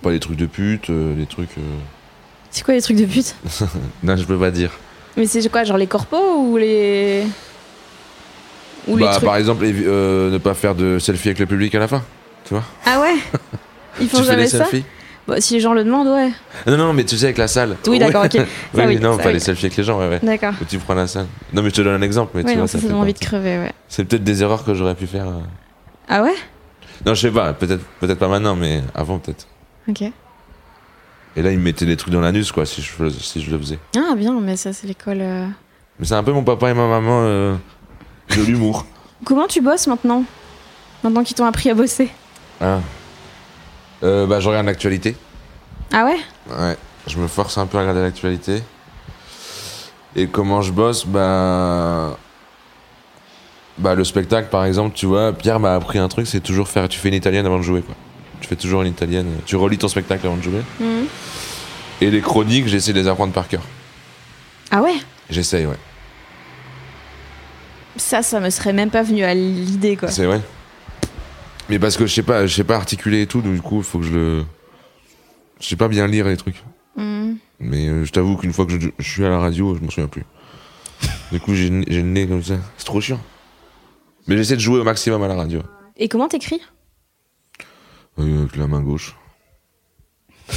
[0.02, 1.56] Pas des trucs de pute, euh, des trucs.
[1.58, 1.62] euh,
[2.50, 3.34] C'est quoi les trucs de pute?
[4.02, 4.70] Non, je peux pas dire.
[5.16, 7.24] Mais c'est quoi, genre les corpos ou les.
[8.86, 9.24] Ou les bah, trucs?
[9.24, 12.02] par exemple, euh, ne pas faire de selfie avec le public à la fin.
[12.44, 13.14] Tu vois Ah ouais?
[14.00, 14.58] Ils font Tu fais jamais des ça?
[14.58, 14.84] selfies?
[15.26, 16.30] Bah, Si les gens le demandent, ouais.
[16.68, 17.76] Non, non, mais tu sais, avec la salle.
[17.88, 18.32] Oui, d'accord, ok.
[18.36, 18.42] Ça,
[18.74, 19.34] oui, oui, non, ça, pas oui.
[19.34, 20.20] les selfies avec les gens, ouais, ouais.
[20.22, 20.52] D'accord.
[20.60, 21.26] Où tu prends la salle.
[21.52, 22.30] Non, mais je te donne un exemple.
[22.34, 23.72] Mais Ouais, tu vois, ça, ça envie de crever, ouais.
[23.88, 25.26] C'est peut-être des erreurs que j'aurais pu faire.
[25.26, 25.40] euh.
[26.08, 26.34] Ah ouais?
[27.04, 29.46] Non, je sais pas, peut-être peut-être pas maintenant, mais avant peut-être.
[29.88, 30.02] Ok.
[30.02, 33.58] Et là, ils me mettaient des trucs dans l'anus, quoi, si je, si je le
[33.58, 33.78] faisais.
[33.96, 35.18] Ah bien, mais ça c'est l'école.
[35.20, 35.46] euh.
[35.98, 37.54] Mais c'est un peu mon papa et ma maman euh,
[38.36, 38.86] de l'humour.
[39.24, 40.24] Comment tu bosses maintenant?
[41.04, 42.10] Maintenant qu'ils t'ont appris à bosser.
[42.60, 42.78] Ah.
[44.02, 45.14] Euh, bah, je regarde l'actualité.
[45.92, 46.16] Ah ouais?
[46.50, 48.62] Ouais, je me force un peu à regarder l'actualité.
[50.14, 52.16] Et comment je bosse, bah.
[53.78, 56.88] Bah, le spectacle, par exemple, tu vois, Pierre m'a appris un truc, c'est toujours faire.
[56.88, 57.94] Tu fais une italienne avant de jouer, quoi.
[58.46, 59.26] Tu fais toujours une italienne.
[59.44, 60.60] Tu relis ton spectacle avant de jouer.
[60.78, 61.06] Mhm.
[62.00, 63.62] Et les chroniques, j'essaie de les apprendre par cœur.
[64.70, 64.94] Ah ouais?
[65.28, 65.78] J'essaye, ouais.
[67.96, 70.12] Ça, ça me serait même pas venu à l'idée quoi.
[70.12, 70.40] C'est vrai.
[71.68, 73.78] Mais parce que je sais pas, je sais pas articuler et tout, donc du coup,
[73.78, 74.44] il faut que je le.
[75.58, 76.62] Je sais pas bien lire les trucs.
[76.96, 77.38] Mhm.
[77.58, 79.90] Mais euh, je t'avoue qu'une fois que je, je suis à la radio, je m'en
[79.90, 80.24] souviens plus.
[81.32, 82.54] Du coup, j'ai j'ai le nez comme ça.
[82.78, 83.20] C'est trop chiant.
[84.28, 85.62] Mais j'essaie de jouer au maximum à la radio.
[85.96, 86.60] Et comment t'écris?
[88.18, 89.14] Euh, avec la main gauche.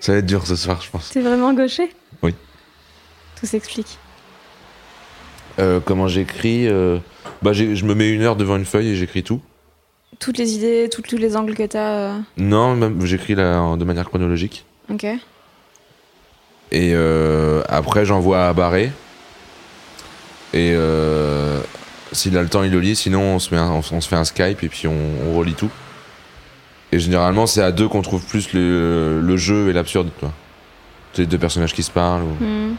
[0.00, 1.10] ça va être dur ce soir, je pense.
[1.10, 1.90] T'es vraiment gaucher?
[2.22, 2.34] Oui.
[3.38, 3.98] Tout s'explique.
[5.58, 6.98] Euh, comment j'écris euh,
[7.42, 9.40] Bah, je me mets une heure devant une feuille et j'écris tout.
[10.18, 11.92] Toutes les idées, tous les angles que t'as.
[12.14, 14.64] euh, Non, même j'écris là de manière chronologique.
[14.90, 15.04] Ok.
[16.72, 18.92] Et euh, après, j'envoie à Barré.
[20.52, 21.60] Et euh,
[22.12, 22.96] s'il a le temps, il le lit.
[22.96, 24.96] Sinon, on se, met un- on, on se fait un Skype et puis on,
[25.28, 25.70] on relit tout.
[26.92, 30.10] Et généralement, c'est à deux qu'on trouve plus le, le jeu et l'absurde.
[30.18, 30.34] tu vois.
[31.12, 32.22] C'est les deux personnages qui se parlent.
[32.22, 32.74] ou- Mhm.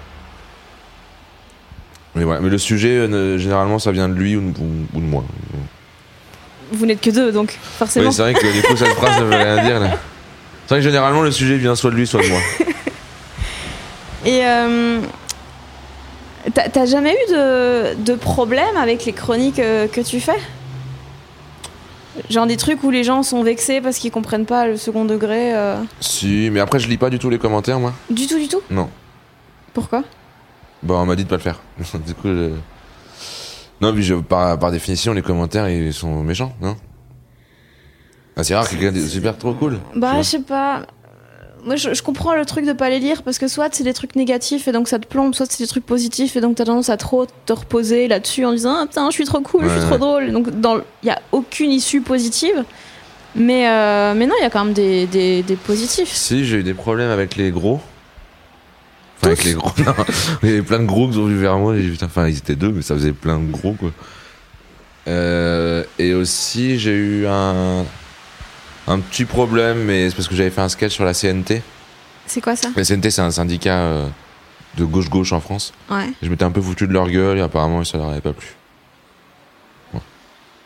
[2.15, 2.41] Mais, voilà.
[2.41, 5.23] Mais le sujet, euh, généralement, ça vient de lui ou, ou- ou de moi.
[6.73, 8.07] Vous n'êtes que deux donc, forcément.
[8.09, 9.79] Oui, c'est vrai que du coup, cette phrase ne veut rien dire.
[9.79, 9.91] là.
[10.67, 12.39] C'est vrai que généralement, le sujet vient soit de lui, soit de moi.
[14.25, 14.99] Et euh,
[16.54, 20.38] t'as t'as jamais eu de, de problème avec les chroniques euh, que tu fais?
[22.30, 25.56] Genre des trucs où les gens sont vexés parce qu'ils comprennent pas le second degré
[25.56, 27.93] euh, si, mais après, je lis pas du tout les commentaires, moi.
[28.10, 28.62] Du tout, du tout?
[28.69, 28.89] Non.
[29.73, 30.04] Pourquoi?
[30.84, 31.62] Bon, on m'a dit de pas le faire.
[32.06, 32.51] du coup, je...
[33.80, 36.75] Non, puis je, par, par définition, les commentaires, ils sont méchants, non?
[38.36, 39.80] Ah, C'est rare que quelqu'un dise super trop cool.
[39.95, 40.86] Bah, je sais pas.
[41.63, 43.93] Moi, je, je comprends le truc de pas les lire parce que soit c'est des
[43.93, 46.65] trucs négatifs et donc ça te plombe, soit c'est des trucs positifs et donc t'as
[46.65, 49.80] tendance à trop te reposer là-dessus en disant ah putain, je suis trop cool, je
[49.80, 50.32] suis trop drôle.
[50.32, 50.47] Donc,
[51.04, 52.63] il y a aucune issue positive.
[53.36, 56.10] Mais, euh, mais non, il y a quand même des, des, des positifs.
[56.10, 57.80] Si, j'ai eu des problèmes avec les gros.
[59.17, 59.71] Enfin, avec les gros.
[59.86, 59.93] non.
[60.43, 61.78] Il y avait plein de gros qui sont venus vers moi.
[61.78, 63.91] et putain, Enfin, ils étaient deux, mais ça faisait plein de gros, quoi.
[65.08, 67.86] Euh, et aussi, j'ai eu un,
[68.87, 71.61] un petit problème, mais c'est parce que j'avais fait un sketch sur la CNT.
[72.25, 72.69] C'est quoi ça?
[72.75, 74.07] La CNT, c'est un syndicat euh,
[74.77, 75.73] de gauche-gauche en France.
[75.89, 76.09] Ouais.
[76.21, 78.47] Je m'étais un peu foutu de leur gueule et apparemment, ça leur avait pas plu.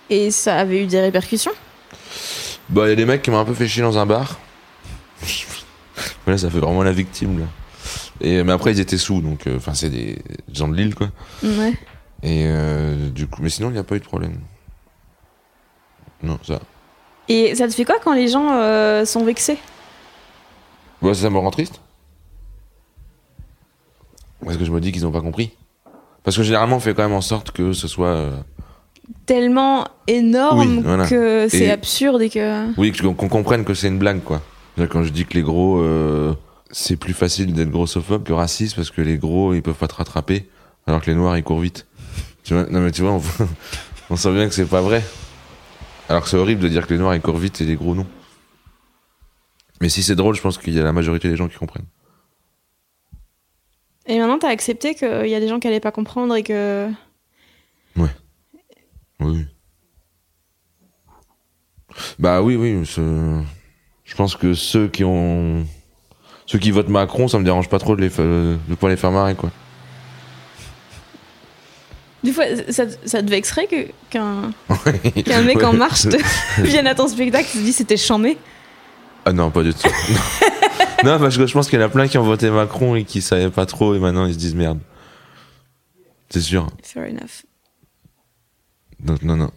[0.09, 1.53] Et ça avait eu des répercussions?
[2.69, 4.39] Bah, il y a des mecs qui m'ont un peu fait chier dans un bar.
[6.25, 7.45] voilà, ça fait vraiment la victime, là.
[8.21, 10.19] Et, mais après, ils étaient sous, donc, euh, enfin, c'est des
[10.53, 11.09] gens de Lille, quoi.
[11.43, 11.73] Ouais.
[12.23, 14.37] Et euh, du coup, mais sinon, il n'y a pas eu de problème.
[16.23, 16.59] Non, ça.
[17.29, 19.57] Et ça te fait quoi quand les gens euh, sont vexés?
[21.01, 21.79] Ouais, ça me rend triste.
[24.43, 25.51] Parce que je me dis qu'ils n'ont pas compris.
[26.23, 28.07] Parce que généralement, on fait quand même en sorte que ce soit.
[28.07, 28.31] euh,
[29.25, 31.07] Tellement énorme Oui, voilà.
[31.07, 32.67] que c'est Et- absurde et que.
[32.79, 34.41] Oui, qu'on qu'on comprenne que c'est une blague, quoi.
[34.75, 36.33] C'est-à-dire, Quand je dis que les gros, euh,
[36.71, 39.95] c'est plus facile d'être grossophobe que raciste parce que les gros, ils peuvent pas te
[39.95, 40.47] rattraper,
[40.87, 41.85] alors que les noirs, ils courent vite.
[42.43, 43.21] Tu vois Non, mais tu vois, on,
[44.11, 45.03] on sent bien que c'est pas vrai.
[46.09, 47.95] Alors que c'est horrible de dire que les noirs, ils courent vite et les gros,
[47.95, 48.05] non.
[49.81, 51.87] Mais si c'est drôle, je pense qu'il y a la majorité des gens qui comprennent.
[54.07, 56.89] Et maintenant, t'as accepté qu'il y a des gens qui allaient pas comprendre et que.
[57.95, 58.09] Oui.
[59.19, 59.45] oui.
[62.19, 62.83] Bah oui, oui.
[62.85, 65.65] Je pense que ceux qui ont.
[66.45, 69.11] Ceux qui votent Macron, ça me dérange pas trop de, les de pas les faire
[69.11, 69.51] marrer, quoi.
[72.25, 73.67] Des fois, ça, ça te vexerait
[74.09, 74.51] qu'un
[75.43, 76.17] mec en marche te
[76.61, 78.37] vienne à ton spectacle et te dit c'était chambé
[79.25, 79.87] Ah non, pas du tout.
[81.03, 82.95] non, non, parce que je pense qu'il y en a plein qui ont voté Macron
[82.95, 84.79] et qui savaient pas trop et maintenant ils se disent merde.
[86.29, 86.67] C'est sûr.
[86.83, 87.43] Fair enough.
[88.99, 89.51] Donc, non, non.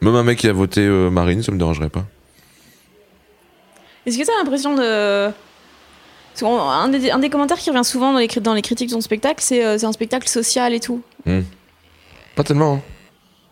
[0.00, 2.04] Même un mec qui a voté euh, Marine, ça me dérangerait pas.
[4.06, 5.30] Est-ce que t'as l'impression de.
[6.42, 8.94] Un des, un des commentaires qui revient souvent dans les, cri- dans les critiques de
[8.94, 11.00] ton spectacle, c'est euh, c'est un spectacle social et tout.
[12.36, 12.74] Pas tellement.
[12.76, 12.80] hein.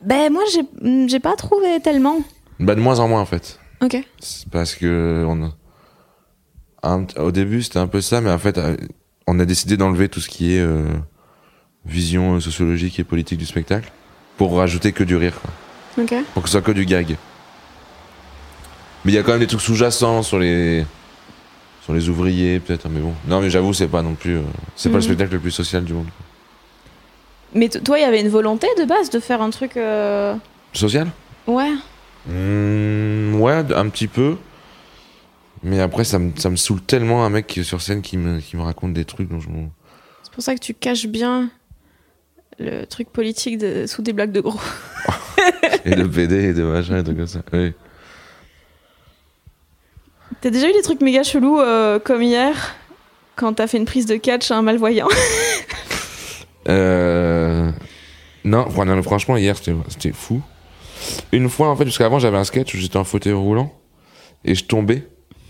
[0.04, 2.18] Ben moi, j'ai j'ai pas trouvé tellement.
[2.58, 3.58] Bah, de moins en moins en fait.
[3.80, 3.96] Ok.
[4.20, 5.52] C'est parce que on a-
[6.82, 8.76] un- au début c'était un peu ça, mais en fait euh,
[9.26, 10.84] on a décidé d'enlever tout ce qui est euh,
[11.84, 13.90] vision sociologique et politique du spectacle
[14.36, 15.50] pour rajouter que du rire, quoi.
[16.04, 16.14] Ok.
[16.34, 17.16] pour que ce soit que du gag.
[19.04, 20.84] Mais il y a quand même des trucs sous-jacents sur les
[21.82, 23.14] sur les ouvriers peut-être, mais bon.
[23.26, 24.42] Non mais j'avoue c'est pas non plus euh,
[24.76, 25.04] c'est pas le Mhm.
[25.06, 26.06] spectacle le plus social du monde.
[27.54, 29.76] Mais toi, il y avait une volonté de base de faire un truc.
[29.76, 30.34] euh,
[30.72, 31.08] Social?
[31.46, 31.70] Ouais.
[32.26, 34.36] Mmh, Ouais, un petit peu.
[35.64, 38.16] Mais après ça me ça me saoule tellement un mec qui est sur scène qui
[38.16, 39.46] me qui me raconte des trucs dont je
[40.24, 41.50] C'est pour ça que tu caches bien
[42.58, 44.58] le truc politique de- sous des blagues de gros.
[45.84, 47.40] et de PD et de machin et tout comme ça.
[47.52, 47.72] Oui.
[50.40, 52.74] T'as déjà eu des trucs méga chelous euh, comme hier
[53.36, 55.08] quand t'as fait une prise de catch à un malvoyant?
[56.68, 57.70] Euh...
[58.44, 60.42] Non, fran- non, franchement, hier, c'était fou.
[61.32, 63.72] Une fois, en fait, jusqu'avant, j'avais un sketch où j'étais en fauteuil roulant
[64.44, 65.06] et je tombais.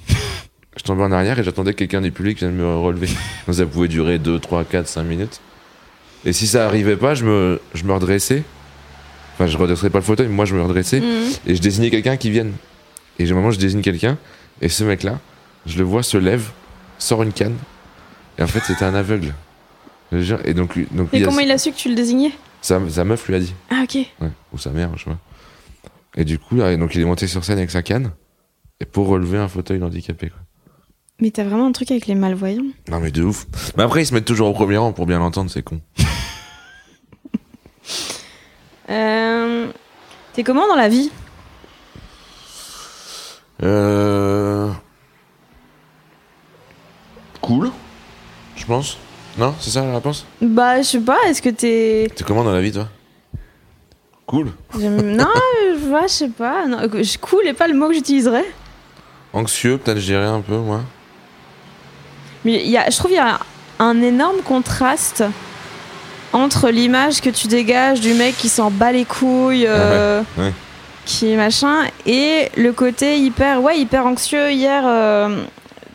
[0.77, 3.07] Je tombais en arrière et j'attendais que quelqu'un du public vienne me relever.
[3.47, 5.41] Donc ça pouvait durer 2, 3, 4, 5 minutes.
[6.25, 8.43] Et si ça arrivait pas, je me, je me redressais.
[9.35, 11.31] Enfin, je redressais pas le fauteuil, mais moi, je me redressais Mhm.
[11.47, 12.53] et je désignais quelqu'un qui vienne.
[13.19, 14.17] Et au moment je désigne quelqu'un,
[14.63, 15.19] et ce mec-là,
[15.67, 16.49] je le vois se lève,
[16.99, 17.57] sort une canne,
[18.39, 19.35] et en fait, c'était un aveugle.
[20.13, 20.39] Je te jure.
[20.45, 22.79] Et donc, lui- donc Et lui, comment il a su que tu le désignais sa,
[22.91, 23.55] sa meuf lui a dit.
[23.71, 23.95] Ah, ok.
[24.21, 24.29] Ouais.
[24.53, 25.19] Ou sa mère, je sais pas.
[26.17, 28.13] Et du coup, là, donc il est monté sur scène avec sa canne.
[28.81, 30.39] Et pour relever un fauteuil d'handicapé, quoi.
[31.21, 33.47] Mais t'as vraiment un truc avec les malvoyants Non, mais de ouf.
[33.77, 35.81] Mais après, ils se mettent toujours au premier rang pour bien l'entendre, c'est con.
[38.91, 39.69] Euh,
[40.35, 41.11] T'es comment dans la vie?
[43.63, 44.71] Euh.
[47.41, 47.71] Cool.
[48.57, 48.99] Je pense.
[49.39, 50.27] Non, c'est ça la réponse?
[50.41, 52.11] Bah, je sais pas, est-ce que t'es.
[52.15, 52.89] T'es comment dans la vie, toi?
[54.27, 54.53] Cool.
[54.79, 55.27] Non,
[55.75, 56.67] je vois, je sais pas.
[56.67, 58.45] Non, euh, cool est pas le mot que j'utiliserais.
[59.33, 60.81] Anxieux, peut-être, je dirais un peu, moi.
[62.45, 63.39] Mais y a, je trouve qu'il y a
[63.79, 65.25] un énorme contraste
[66.33, 70.53] entre l'image que tu dégages du mec qui s'en bat les couilles, euh, Ah ouais.
[71.05, 74.51] qui machin, et le côté hyper, ouais, hyper anxieux.
[74.51, 75.43] Hier, euh,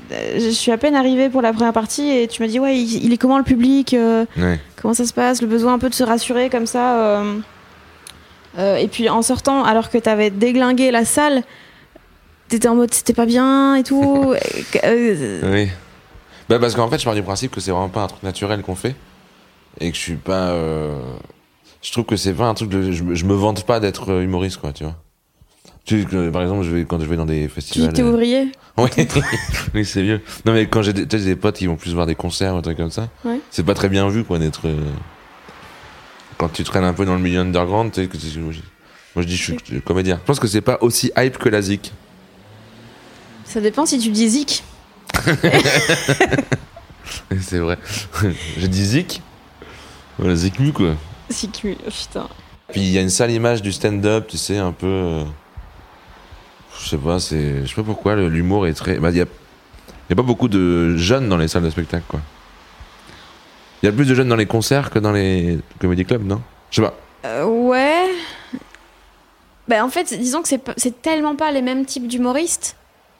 [0.09, 3.05] je suis à peine arrivée pour la première partie et tu m'as dit, ouais, il,
[3.05, 4.59] il est comment le public euh, Ouais.
[4.81, 6.97] Comment ça se passe Le besoin un peu de se rassurer comme ça.
[6.99, 7.39] euh,
[8.57, 11.43] euh, et puis en sortant, alors que t'avais déglingué la salle,
[12.47, 14.33] t'étais en mode c'était pas bien et tout.
[14.83, 15.69] Euh, Oui.
[16.49, 18.61] Bah parce qu'en fait, je pars du principe que c'est vraiment pas un truc naturel
[18.61, 18.95] qu'on fait
[19.81, 20.49] et que je suis pas.
[20.51, 20.97] euh,
[21.81, 22.91] Je trouve que c'est pas un truc de.
[22.91, 24.95] Je, me- je me vante pas d'être euh, humoriste, quoi, tu vois.
[25.87, 27.93] Tu sais par exemple, je vais quand je vais dans des qui festivals.
[27.93, 28.89] t'es euh, ouvrier Oui,
[29.73, 30.21] oui c'est mieux.
[30.45, 32.63] Non mais quand j'ai des, des potes qui vont plus voir des concerts ou des
[32.63, 33.39] trucs comme ça, Ouais.
[33.51, 34.67] c'est pas très bien vu, quoi, d'être.
[34.67, 34.75] euh,
[36.37, 38.51] Quand tu traînes un peu dans le milieu underground, tu sais que tu- moi
[39.15, 40.17] je dis je suis comédien.
[40.21, 41.93] Je pense que c'est pas aussi hype que la zik.
[43.45, 44.63] Ça dépend si tu dis zik.
[47.39, 47.77] c'est vrai.
[48.57, 49.21] J'ai dit zik.
[50.19, 50.95] Voilà, zik mu quoi.
[51.31, 52.27] Zik, oui, oh, putain.
[52.71, 54.85] Puis il y a une sale image du stand-up, tu sais, un peu.
[54.87, 55.23] euh,
[56.81, 57.63] Je sais pas, c'est.
[57.63, 58.97] Je sais pas pourquoi, l'humour est très.
[58.99, 59.25] Bah, il y a...
[59.25, 62.19] il y a pas beaucoup de jeunes dans les salles de spectacle, quoi.
[63.83, 66.41] Il y a plus de jeunes dans les concerts que dans les comédie clubs, non?
[66.71, 66.95] Je sais pas.
[67.25, 68.09] Euh, ouais.
[69.67, 72.75] Bah, en fait, disons que c'est tellement pas les mêmes types d'humoristes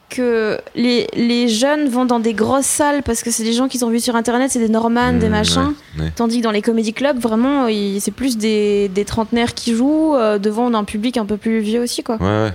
[0.09, 3.83] que les, les jeunes vont dans des grosses salles parce que c'est des gens qu'ils
[3.83, 5.73] ont vus sur internet, c'est des Norman, des Mmh, machins.
[5.97, 6.11] ouais, ouais.
[6.15, 7.67] Tandis que dans les comédie clubs, vraiment,
[7.99, 11.81] c'est plus des, des trentenaires qui jouent euh, devant un public un peu plus vieux
[11.81, 12.15] aussi, quoi.
[12.15, 12.53] Ouais, ouais.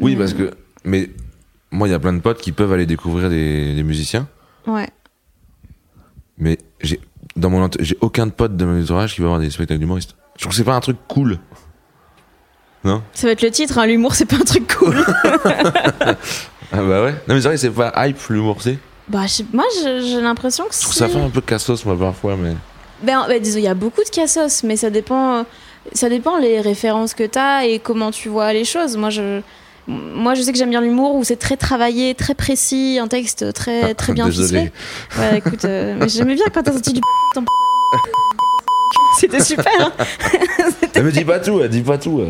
[0.00, 0.50] Oui, parce que.
[0.84, 1.10] Mais
[1.70, 4.28] moi, il y a plein de potes qui peuvent aller découvrir des, des musiciens,
[4.66, 4.88] Ouais.
[6.38, 7.00] mais j'ai.
[7.34, 10.14] Dans mon j'ai aucun pote de mon entourage qui va voir des spectacles d'humoristes.
[10.36, 11.38] Je trouve que c'est pas un truc cool.
[12.84, 13.02] Non?
[13.12, 14.96] Ça va être le titre, hein, l'humour, c'est pas un truc cool.
[16.72, 17.12] Ah bah ouais.
[17.28, 18.78] Non mais c'est vrai, c'est pas hype l'humour, c'est.
[19.08, 20.98] bah, moi, j'ai l'impression que Je trouve c'est.
[21.00, 22.54] ça fait un peu cassos, moi, parfois, mais.
[23.02, 25.46] Ben, ben, disons, il y a beaucoup de cassos, mais ça dépend,
[25.92, 28.96] ça dépend les références que tu as et comment tu vois les choses.
[28.96, 29.40] Moi, je,
[29.88, 33.52] moi, je sais que j'aime bien l'humour où c'est très travaillé, très précis, un texte
[33.52, 34.72] très, très bien ficelé.
[35.18, 37.00] Ouais, écoute, euh, mais j'aimais bien quand t'as sorti du
[37.34, 37.44] ton
[39.18, 39.66] C'était super.
[39.80, 39.92] hein.
[40.94, 42.22] Elle me dit pas tout, elle dit pas tout.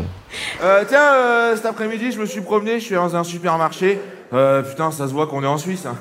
[0.63, 3.99] Euh, tiens, euh, cet après-midi, je me suis promené, je suis dans un supermarché.
[4.33, 5.85] Euh, putain, ça se voit qu'on est en Suisse.
[5.85, 5.95] hein.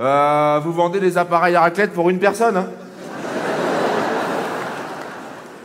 [0.00, 2.66] Euh, vous vendez des appareils à raclette pour une personne hein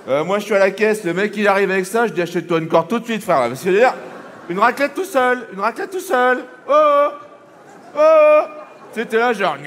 [0.07, 1.03] Euh, Moi, je suis à la caisse.
[1.03, 2.07] Le mec, il arrive avec ça.
[2.07, 3.41] Je dis achète-toi une corde tout de suite, frère.
[3.41, 3.69] là, Parce que
[4.49, 6.43] une raclette tout seul, une raclette tout seul.
[6.69, 7.09] Oh oh,
[7.97, 8.41] oh.
[8.93, 9.57] C'était là genre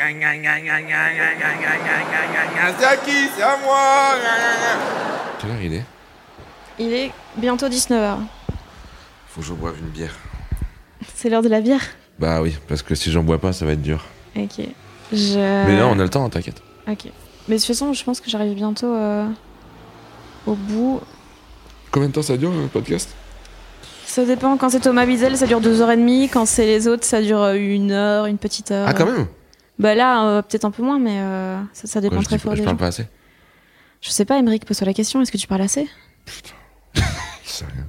[2.78, 4.14] C'est à qui C'est à moi
[5.38, 5.84] Quelle heure il est
[6.78, 8.16] Il est bientôt 19h.
[9.28, 10.14] Faut que je boive une bière.
[11.14, 11.82] C'est l'heure de la bière
[12.18, 14.04] Bah oui, parce que si j'en bois pas, ça va être dur.
[14.36, 14.60] Ok.
[15.12, 15.36] Je...
[15.36, 16.62] Mais non, on a le temps, t'inquiète.
[16.88, 17.04] Ok.
[17.48, 18.96] Mais de toute façon, je pense que j'arrive bientôt
[20.46, 21.00] au bout.
[21.90, 23.14] Combien de temps ça dure le podcast
[24.10, 24.56] ça dépend.
[24.56, 26.30] Quand c'est Thomas Wiesel, ça dure 2h30.
[26.32, 28.88] Quand c'est les autres, ça dure euh, une heure, une petite heure.
[28.88, 29.26] Ah, quand même
[29.78, 32.42] Bah là, euh, peut-être un peu moins, mais euh, ça, ça dépend je, très dis-
[32.42, 32.80] fort je des parle gens.
[32.80, 33.06] pas assez.
[34.00, 35.20] Je sais pas, Émeric, pose-toi la question.
[35.22, 35.88] Est-ce que tu parles assez?
[36.94, 37.00] Je
[37.44, 37.84] sais rien.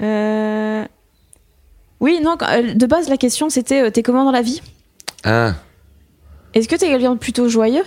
[0.00, 0.84] Euh,
[2.00, 4.62] Oui, non, quand- euh, de base, la question c'était euh, t'es comment dans la vie?
[5.24, 5.54] Ah,
[6.54, 7.84] Est-ce que t'es quelqu'un de plutôt joyeux?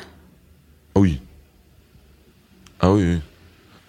[0.96, 1.22] Ah oui.
[2.80, 3.22] Ah oui, oui.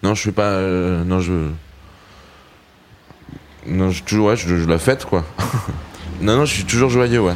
[0.03, 0.49] Non, je suis pas.
[0.53, 1.49] euh, non, je.
[3.67, 5.23] Non, je, toujours, ouais, je, je la fête, quoi.
[6.21, 7.33] non, non, je suis toujours joyeux, ouais.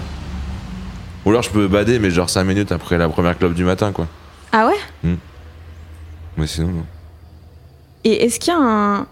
[1.25, 3.91] Ou alors je peux bader, mais genre 5 minutes après la première clope du matin,
[3.91, 4.07] quoi.
[4.51, 5.11] Ah ouais?
[6.37, 6.85] Mais sinon, non.
[8.03, 8.99] Et est-ce qu'il y a un.
[9.01, 9.05] En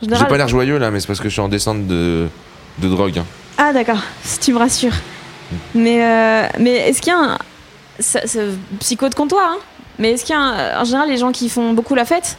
[0.00, 2.26] J'ai général- pas l'air joyeux là, mais c'est parce que je suis en descente de,
[2.78, 3.18] de drogue.
[3.18, 3.24] hein.
[3.58, 4.94] Ah d'accord, si tu me rassures.
[5.74, 7.38] Mais, euh, mais est-ce qu'il y a un...
[8.00, 8.48] ça- C'est
[8.80, 9.58] psycho de comptoir, hein
[9.98, 12.38] Mais est-ce qu'il y a un- En général, les gens qui font beaucoup la fête,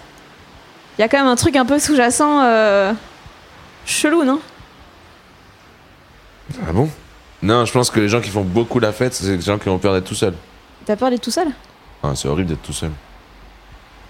[0.98, 2.92] il y a quand même un truc un peu sous-jacent euh,
[3.86, 4.40] chelou, non?
[6.68, 6.90] Ah bon?
[7.42, 9.70] Non, je pense que les gens qui font beaucoup la fête, c'est les gens qui
[9.70, 10.36] ont peur d'être tout seuls.
[10.86, 11.48] T'as peur d'être tout seul?
[12.02, 12.92] Ah, c'est horrible d'être tout seul.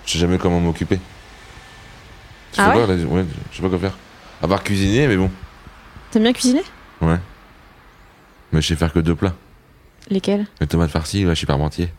[0.05, 0.99] Je sais jamais comment m'occuper.
[2.53, 2.85] Je Ah sais ouais?
[2.87, 3.97] pas, là, ouais, je sais pas quoi faire.
[4.41, 5.31] À part cuisiner, mais bon.
[6.11, 6.63] T'aimes bien cuisiner?
[7.01, 7.17] Ouais.
[8.51, 9.33] Mais je sais faire que deux plats.
[10.09, 10.45] Lesquels?
[10.59, 11.89] Les tomates farcies, ouais, je suis parmentier.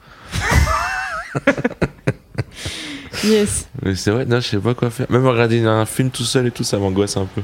[3.24, 3.66] Yes.
[3.82, 5.06] Mais c'est vrai, non, je sais pas quoi faire.
[5.10, 7.42] Même regarder un film tout seul et tout, ça m'angoisse un peu.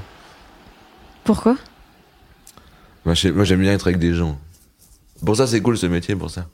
[1.25, 1.57] Pourquoi?
[3.05, 4.39] Moi, j'aime bien être avec des gens.
[5.25, 6.47] Pour ça, c'est cool ce métier, pour ça.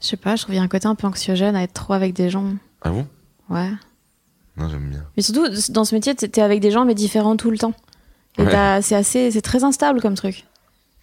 [0.00, 1.74] Je sais pas, je trouve qu'il y a un côté un peu anxiogène à être
[1.74, 2.44] trop avec des gens.
[2.82, 3.06] Ah bon?
[3.48, 3.70] Ouais.
[4.56, 5.04] Non, j'aime bien.
[5.16, 7.74] Mais surtout, dans ce métier, t'es avec des gens, mais différents tout le temps.
[8.38, 8.50] Et Ouais.
[8.50, 9.30] t'as- c'est assez...
[9.30, 10.44] C'est très instable comme truc.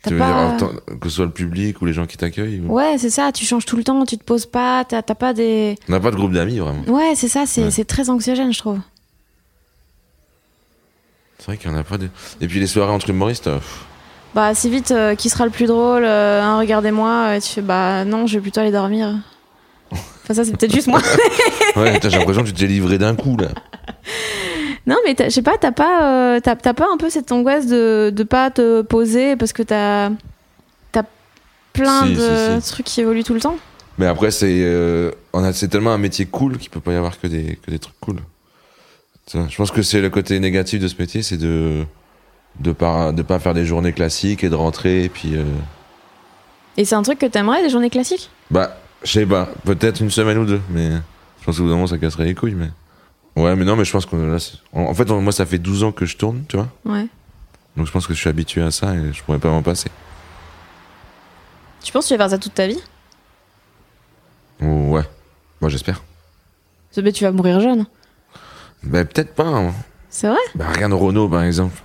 [0.03, 0.55] Tu veux pas...
[0.57, 0.69] dire,
[1.01, 3.45] que ce soit le public ou les gens qui t'accueillent ou- Ouais, c'est ça, tu
[3.45, 5.77] changes tout le temps, tu te poses pas, t'as pas des...
[5.89, 6.83] On n'a pas de groupe d'amis, vraiment.
[6.87, 7.71] Ouais, c'est ça, c'est Ouais.
[7.71, 8.79] c'est très anxiogène, je trouve.
[11.39, 12.09] C'est vrai qu'il y en a pas de.
[12.41, 13.85] Et puis les soirées entre humoristes, euh, pff,
[14.35, 17.61] Bah, assez vite, euh, qui sera le plus drôle euh, hein, Regardez-moi, et tu fais,
[17.61, 19.15] bah non, je vais plutôt aller dormir.
[19.91, 21.01] Enfin, ça, c'est peut-être juste moi.
[21.75, 23.47] ouais, putain, j'ai l'impression que tu t'es livré d'un coup là.
[24.85, 27.31] non, mais t'as- je sais pas, t'as pas, euh, t'as t'as pas un peu cette
[27.31, 30.07] angoisse de, de pas te poser parce que t'as
[30.95, 31.03] as
[31.73, 33.57] plein Si, de si, trucs qui évoluent tout le temps?
[33.97, 36.95] Mais après, c'est euh, on a- c'est tellement un métier cool qu'il peut pas y
[36.95, 38.17] avoir que des, que des trucs cool.
[39.33, 41.85] Je pense que c'est le côté négatif de ce métier, c'est de
[42.59, 45.43] de pas de pas faire des journées classiques et de rentrer et puis euh,
[46.77, 48.29] Et c'est un truc que t'aimerais, des journées classiques?
[48.49, 50.89] Bah je sais pas, peut-être une semaine ou deux, mais
[51.39, 52.69] je pense qu'au bout d'un moment ça casserait les couilles, mais
[53.41, 54.37] ouais, mais non, mais je pense que là,
[54.73, 57.07] en fait, moi ça fait 12 ans que je tourne, tu vois, Ouais.
[57.77, 59.89] donc je pense que je suis habitué à ça et je pourrais pas m'en passer.
[61.81, 62.81] Tu penses que tu vas faire ça toute ta vie?
[64.59, 65.03] Ouais,
[65.61, 66.03] moi j'espère.
[67.01, 67.85] Mais tu vas mourir jeune.
[68.83, 69.45] Bah peut-être pas.
[69.47, 69.73] hein.
[70.09, 70.37] C'est vrai?
[70.55, 71.77] Bah regarde Renault par exemple.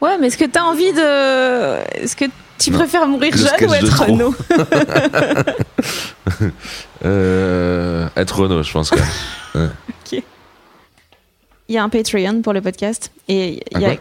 [0.00, 2.00] Ouais, mais est-ce que t'as envie de.
[2.02, 2.24] Est-ce que
[2.58, 2.78] tu Non.
[2.78, 4.02] préfères mourir Le jeune ou être.
[4.02, 4.34] Renault
[7.04, 8.98] Euh, être Renault, je pense que.
[11.68, 13.94] Il y a un Patreon pour le podcast et il y a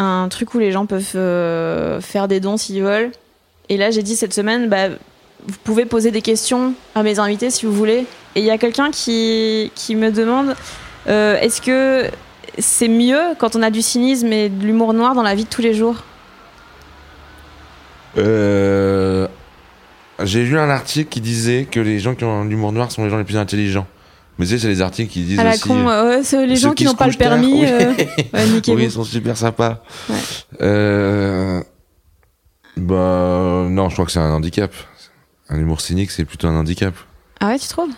[0.00, 3.10] un truc où les gens peuvent euh, faire des dons s'ils veulent.
[3.68, 4.90] Et là, j'ai dit cette semaine, bah,
[5.44, 8.06] vous pouvez poser des questions à mes invités si vous voulez.
[8.36, 10.54] Et il y a quelqu'un qui, qui me demande
[11.08, 12.10] euh, est-ce que
[12.58, 15.48] c'est mieux quand on a du cynisme et de l'humour noir dans la vie de
[15.48, 15.96] tous les jours?
[18.18, 19.26] Euh,
[20.22, 23.10] J'ai lu un article qui disait que les gens qui ont l'humour noir sont les
[23.10, 23.86] gens les plus intelligents.
[24.38, 25.60] Mais tu sais, c'est les articles qui disent À la aussi.
[25.60, 27.70] con, euh, ouais, les gens qui, n'ont pas le permis, oui.
[28.34, 28.76] ouais, niquez-vous.
[28.78, 29.82] oui, ils sont super sympas.
[30.10, 31.62] Ouais.
[32.76, 34.70] Bah non, je crois que c'est un handicap.
[35.48, 36.94] Un humour cynique, c'est plutôt un handicap.
[37.40, 37.92] Ah ouais, tu trouves?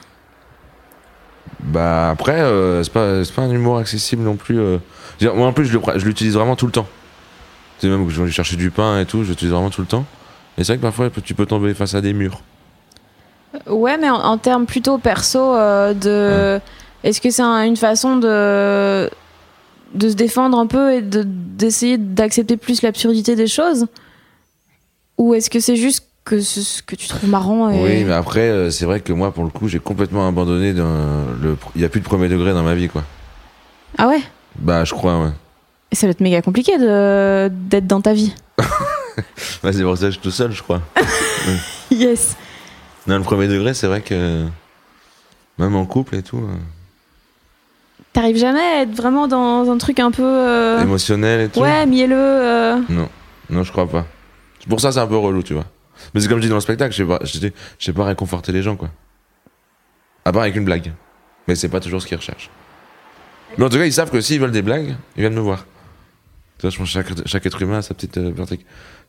[1.61, 4.59] Bah après, euh, c'est pas, pas un humour accessible non plus.
[4.59, 4.79] euh.
[5.19, 6.87] Je veux dire, Moi en plus, je le pr- je l'utilise vraiment tout le temps.
[7.81, 9.81] Tu sais, même que je vais chercher du pain et tout, je l'utilise vraiment tout
[9.81, 10.05] le temps.
[10.57, 12.41] Et c'est vrai que parfois, tu peux tomber face à des murs.
[13.67, 16.61] Ouais, mais en, en termes plutôt perso, euh, de.
[17.05, 19.09] Est-ce que c'est un- une façon de
[19.95, 23.87] de se défendre un peu et de- d'essayer d'accepter plus l'absurdité des choses?
[25.17, 27.83] Ou est-ce que c'est juste que c'est ce que tu trouves marrant et...
[27.83, 30.73] Oui, mais après, euh, c'est vrai que moi, pour le coup, j'ai complètement abandonné.
[30.73, 30.85] Dans
[31.43, 31.57] le...
[31.75, 33.03] Il n'y a plus de premier degré dans ma vie, quoi.
[33.97, 34.21] Ah ouais?
[34.59, 35.31] Bah, je crois, ouais.
[35.91, 38.33] Et Ça va être méga compliqué de- d'être dans ta vie.
[39.63, 40.81] Bah, c'est pour ça que je suis tout seul, je crois.
[41.91, 42.37] Yes.
[43.07, 44.45] Non, le premier degré, c'est vrai que.
[45.59, 46.37] Même en couple et tout.
[46.37, 46.55] euh,
[48.13, 50.23] T'arrives jamais à être vraiment dans un truc un peu.
[50.23, 51.61] euh, Émotionnel et tout?
[51.61, 52.15] Ouais, mielleux.
[52.17, 53.09] euh, Non,
[53.51, 54.07] non, je crois pas.
[54.61, 55.65] C'est Pour ça, c'est un peu relou, tu vois.
[56.15, 57.93] Mais c'est comme je dis dans le spectacle, je sais pas, je sais- je sais
[57.93, 58.91] pas réconforter les gens, quoi.
[60.25, 60.93] À part avec une blague.
[61.47, 62.51] Mais c'est pas toujours ce qu'ils recherchent.
[63.57, 65.65] Mais en tout cas, ils savent que s'ils veulent des blagues, ils viennent me voir.
[66.59, 68.33] Tu vois, je pense que chaque, chaque être humain a sa petite, euh,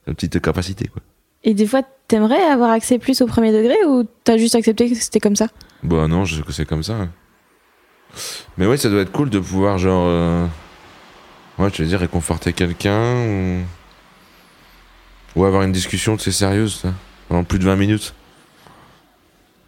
[0.06, 1.02] sa petite capacité, quoi.
[1.44, 4.96] Et des fois, t'aimerais avoir accès plus au premier degré ou t'as juste accepté que
[4.96, 5.48] c'était comme ça?
[5.84, 6.94] Bah non, je sais que c'est comme ça.
[6.94, 7.10] hein.
[8.58, 10.06] Mais ouais, ça doit être cool de pouvoir, genre.
[10.08, 10.46] euh,
[11.58, 13.60] Ouais, je veux dire, réconforter quelqu'un ou.
[15.36, 16.90] Ou avoir une discussion, sais, sérieuse, ça.
[17.28, 18.14] Pendant plus de 20 minutes.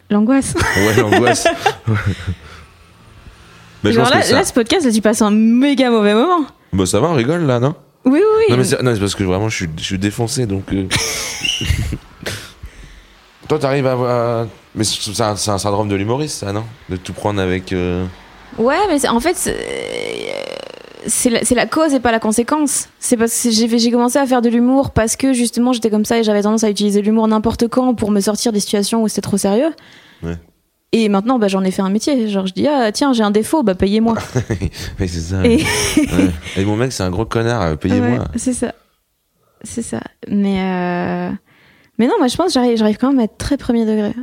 [0.09, 0.55] L'angoisse.
[0.77, 1.47] Ouais, l'angoisse.
[3.83, 4.35] Mais je Genre pense là, que ça.
[4.35, 6.45] là, ce podcast, là, tu passes un méga mauvais moment.
[6.73, 7.75] Bah ça va, on rigole là, non?
[8.05, 8.45] Oui, oui, oui.
[8.49, 10.71] Non, mais c'est c'est parce que vraiment, je suis, je suis défoncé, donc.
[10.73, 10.87] euh.
[13.47, 14.47] Toi, t'arrives à avoir.
[14.75, 16.63] Mais c'est c'est un, c'est un syndrome de l'humoriste, ça, non?
[16.89, 17.73] De tout prendre avec.
[17.73, 18.05] euh,
[18.57, 19.35] Ouais, mais c'est- en fait,
[21.07, 22.89] c'est la, cause et pas la conséquence.
[22.99, 26.19] C'est parce que j'ai commencé à faire de l'humour parce que justement j'étais comme ça
[26.19, 29.21] et j'avais tendance à utiliser l'humour n'importe quand pour me sortir des situations où c'était
[29.21, 29.71] trop sérieux.
[30.23, 30.37] Ouais.
[30.93, 32.27] Et maintenant, bah, j'en ai fait un métier.
[32.27, 34.15] Genre, je dis, ah tiens, j'ai un défaut, bah payez-moi.
[34.99, 35.45] C'est ça.
[35.45, 35.63] Et-
[35.97, 36.29] Ouais.
[36.57, 38.09] Et mon mec, c'est un gros connard, euh, payez-moi.
[38.09, 38.73] Ouais, c'est ça.
[39.63, 40.01] C'est ça.
[40.27, 41.29] Mais, euh...
[41.97, 44.13] mais non, moi je pense que j'arrive, j'arrive quand même à être très premier degré.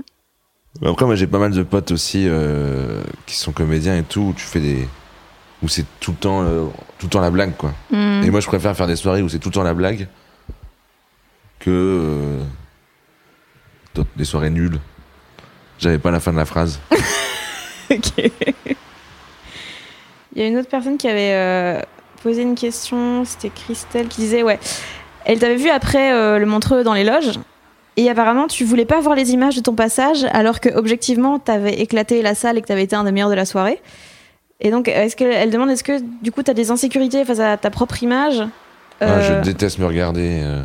[0.84, 4.32] Après, moi, j'ai pas mal de potes aussi euh, qui sont comédiens et tout, où
[4.34, 4.88] tu fais des.
[5.62, 6.64] Où c'est tout le temps, euh,
[6.98, 7.72] tout le temps la blague, quoi.
[7.90, 8.22] Hmm.
[8.24, 10.06] Et moi, je préfère faire des soirées où c'est tout le temps la blague
[11.58, 12.38] que euh,
[13.94, 14.78] d'autres- des soirées nulles.
[15.78, 16.78] J'avais pas la fin de la phrase.
[17.90, 18.30] Ok.
[20.36, 21.80] Il y a une autre personne qui avait euh,
[22.22, 24.58] posé une question, c'était Christelle qui disait ouais,
[25.24, 27.38] elle t'avait vu après euh, le Montreux dans les loges
[27.96, 31.80] et apparemment tu voulais pas voir les images de ton passage alors que objectivement t'avais
[31.80, 33.80] éclaté la salle et que t'avais été un des meilleurs de la soirée.
[34.60, 37.56] Et donc est-ce qu'elle elle demande est-ce que du coup t'as des insécurités face à
[37.56, 38.42] ta propre image?
[39.00, 40.40] Ah, Euh, je déteste me regarder.
[40.42, 40.64] euh.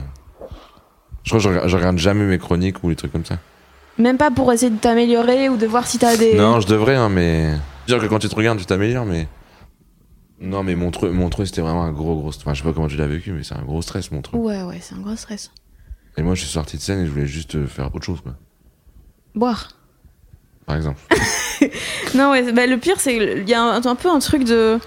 [1.24, 3.38] Je crois que je regarde, je regarde jamais mes chroniques ou les trucs comme ça.
[4.00, 6.34] Même pas pour essayer de t'améliorer ou de voir si t'as des.
[6.36, 7.52] Non, je devrais, hein, mais.
[7.88, 9.28] Dire que quand tu te regardes, tu t'améliores, mais.
[10.41, 12.30] Non, mais Montreux, Montreux c'était vraiment un gros, gros.
[12.30, 14.38] Enfin, je sais pas comment tu l'as vécu, mais c'est un gros stress, Montreux.
[14.39, 15.52] Ouais, ouais, c'est un gros stress.
[16.18, 18.22] Et moi, je suis sorti de scène et je voulais juste euh, faire autre chose,
[18.22, 18.34] quoi.
[19.36, 19.70] Boire.
[20.66, 20.99] Par exemple.
[22.14, 24.80] Non, ouais, bah, le pire, c'est qu'il y a un, un peu un truc de.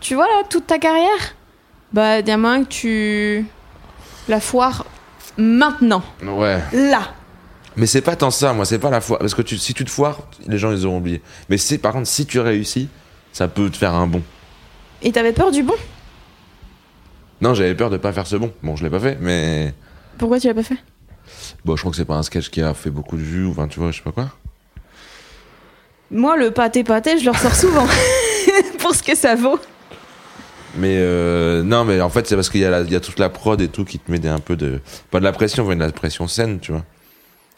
[0.00, 1.34] Tu vois, là, toute ta carrière,
[1.92, 3.46] bah, il y a moyen que tu.
[4.28, 4.86] La foire
[5.36, 6.02] maintenant.
[6.22, 6.60] Ouais.
[6.72, 7.12] Là.
[7.76, 9.18] Mais c'est pas tant ça, moi, c'est pas la foi.
[9.18, 11.20] Parce que tu, si tu te foires, les gens, ils auront oublié.
[11.48, 12.88] Mais c'est, par contre, si tu réussis,
[13.32, 14.22] ça peut te faire un bon.
[15.02, 15.74] Et t'avais peur du bon?
[17.40, 18.52] Non, j'avais peur de pas faire ce bon.
[18.62, 19.74] Bon, je l'ai pas fait, mais.
[20.16, 20.78] Pourquoi tu l'as pas fait?
[21.64, 23.50] Bon, je crois que c'est pas un sketch qui a fait beaucoup de vues, ou
[23.50, 24.30] enfin, tu vois, je sais pas quoi.
[26.10, 27.86] Moi, le pâté pâté, je le ressors souvent.
[28.78, 29.58] Pour ce que ça vaut.
[30.76, 33.60] Mais euh, non, mais en fait, c'est parce qu'il y, y a toute la prod
[33.60, 34.80] et tout qui te met des, un peu de.
[35.10, 36.84] Pas de la pression, mais de la pression saine, tu vois.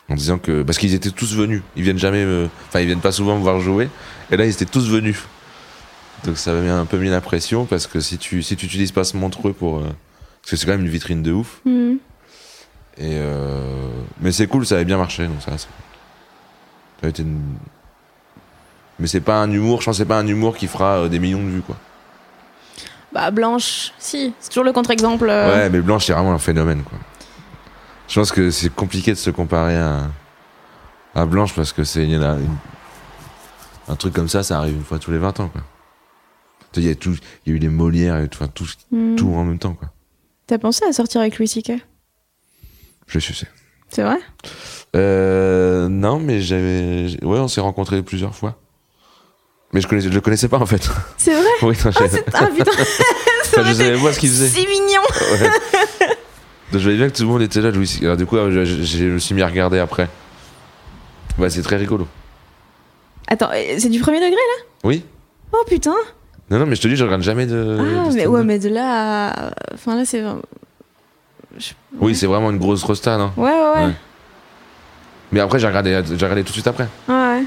[0.09, 0.63] En disant que.
[0.63, 1.63] Parce qu'ils étaient tous venus.
[1.77, 2.25] Ils viennent jamais.
[2.25, 3.89] me- Enfin, ils viennent pas souvent me voir jouer.
[4.31, 5.19] Et là, ils étaient tous venus.
[6.25, 8.93] Donc ça m'a un peu mis la pression parce que si tu si tu utilises
[8.93, 9.79] pas ce montreux pour.
[9.79, 9.83] euh,
[10.43, 11.61] Parce que c'est quand même une vitrine de ouf.
[11.65, 11.95] Hmm.
[12.99, 13.89] Et euh,
[14.21, 15.67] Mais c'est cool, ça avait bien marché, donc ça, ça
[17.03, 17.41] a été une...
[18.99, 21.09] Mais c'est pas un humour, je pense que c'est pas un humour qui fera euh,
[21.09, 21.77] des millions de vues, quoi.
[23.13, 24.33] Bah, Blanche, si.
[24.41, 25.29] C'est toujours le contre-exemple.
[25.29, 25.55] euh.
[25.65, 26.99] Ouais, mais Blanche, c'est vraiment un phénomène, quoi.
[28.09, 30.07] Je pense que c'est compliqué de se comparer à,
[31.15, 32.57] à Blanche parce que c'est il y en a une-
[33.89, 35.63] un truc comme ça, ça arrive une fois tous les 20 ans, quoi.
[36.73, 38.51] Tu sais, Il y a tout, il y a eu les Molières, et tout, enfin,
[38.55, 39.15] tout, Hmm.
[39.17, 39.89] tout en même temps, quoi.
[40.47, 41.73] T'as pensé à sortir avec Louis C.K.
[43.09, 43.47] Je sûr.
[43.89, 44.19] C'est vrai?
[44.95, 48.59] Euh, non, mais j'avais, ouais, on s'est rencontrés plusieurs fois.
[49.73, 50.89] Mais je connaissais, je le connaissais pas en fait.
[51.17, 52.71] C'est vrai oui, non, Ah, je, c'est- ah, putain
[53.45, 54.49] enfin, je savais pas ce qu'il faisait.
[54.49, 55.03] Si mignon
[55.33, 55.51] Ouais.
[56.73, 57.99] Donc je voyais bien que tout le monde était là, Louis.
[58.03, 60.09] Alors du coup, je, je- je me suis mis à regarder après.
[61.39, 62.07] Ouais, c'est très rigolo.
[63.29, 64.65] Attends, c'est du premier degré là?
[64.85, 65.05] Oui.
[65.53, 65.95] Oh putain
[66.51, 67.77] Non, non, mais je te dis, je regarde jamais de.
[67.79, 69.51] Ah, de mais ouais, mais de là à...
[69.75, 70.23] Enfin là, c'est...
[70.23, 70.33] Ouais,
[72.01, 73.85] Oui, c'est vraiment une grosse rosta, non ouais, ouais.
[73.87, 73.93] Ouais.
[75.33, 76.87] Mais après, j'ai regardé, j'ai regardé tout de suite après.
[77.09, 77.43] Ouais.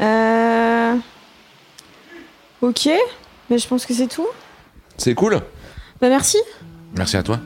[0.00, 0.94] Euh...
[2.62, 2.88] Ok.
[3.50, 4.26] Mais je pense que c'est tout.
[4.96, 5.40] C'est cool.
[6.00, 6.38] Bah merci.
[6.96, 7.38] Merci à toi.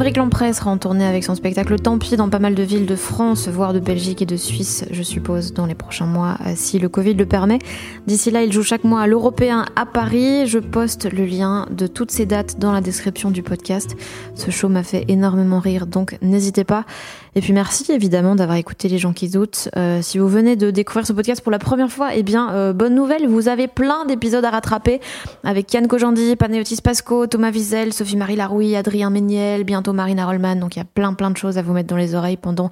[0.00, 2.86] Émeric Lompré sera en tournée avec son spectacle Tant pis dans pas mal de villes
[2.86, 6.52] de France, voire de Belgique et de Suisse, je suppose, dans les prochains mois, euh,
[6.56, 7.58] si le Covid le permet.
[8.06, 10.46] D'ici là, il joue chaque mois à l'Européen à Paris.
[10.46, 13.94] Je poste le lien de toutes ces dates dans la description du podcast.
[14.36, 16.86] Ce show m'a fait énormément rire, donc n'hésitez pas.
[17.34, 19.68] Et puis merci évidemment d'avoir écouté les gens qui doutent.
[19.76, 22.72] Euh, si vous venez de découvrir ce podcast pour la première fois, eh bien euh,
[22.72, 25.00] bonne nouvelle, vous avez plein d'épisodes à rattraper
[25.44, 30.56] avec Yann Kojandi, Panéotis Pasco, Thomas Wiesel, Sophie-Marie Larouille, Adrien Méniel, bientôt Marina Rollman.
[30.56, 32.70] Donc il y a plein plein de choses à vous mettre dans les oreilles pendant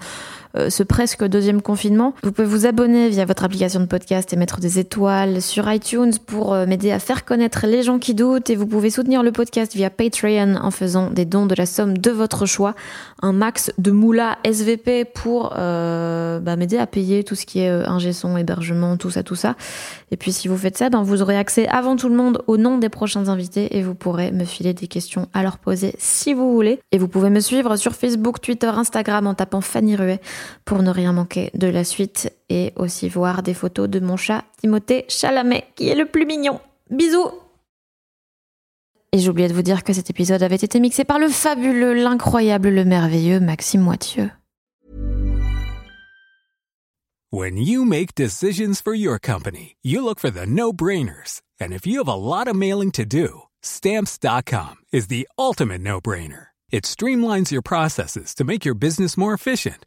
[0.57, 2.15] ce presque deuxième confinement.
[2.23, 6.13] Vous pouvez vous abonner via votre application de podcast et mettre des étoiles sur iTunes
[6.27, 8.51] pour euh, m'aider à faire connaître les gens qui doutent.
[8.51, 11.99] Et vous pouvez soutenir le podcast via Patreon en faisant des dons de la somme
[11.99, 12.75] de votre choix.
[13.23, 17.69] Un max de moula SVP pour euh, bah, m'aider à payer tout ce qui est
[17.69, 19.57] ingé son, hébergement, tout ça, tout ça.
[20.11, 22.57] Et puis si vous faites ça, ben, vous aurez accès avant tout le monde au
[22.57, 26.35] nom des prochains invités et vous pourrez me filer des questions à leur poser si
[26.35, 26.81] vous voulez.
[26.93, 30.21] Et vous pouvez me suivre sur Facebook, Twitter, Instagram en tapant Fanny Ruet
[30.65, 34.45] pour ne rien manquer de la suite et aussi voir des photos de mon chat
[34.61, 36.61] Timothée Chalamet qui est le plus mignon.
[36.91, 37.31] Bisous
[39.13, 41.95] Et j'ai oublié de vous dire que cet épisode avait été mixé par le fabuleux,
[41.95, 44.31] l'incroyable, le merveilleux Maxime Moitieu.
[47.31, 51.43] When you make decisions for your company, you look for the no-brainers.
[51.61, 56.49] And if you have a lot of mailing to do, stamps.com is the ultimate no-brainer.
[56.71, 59.87] It streamlines your processes to make your business more efficient,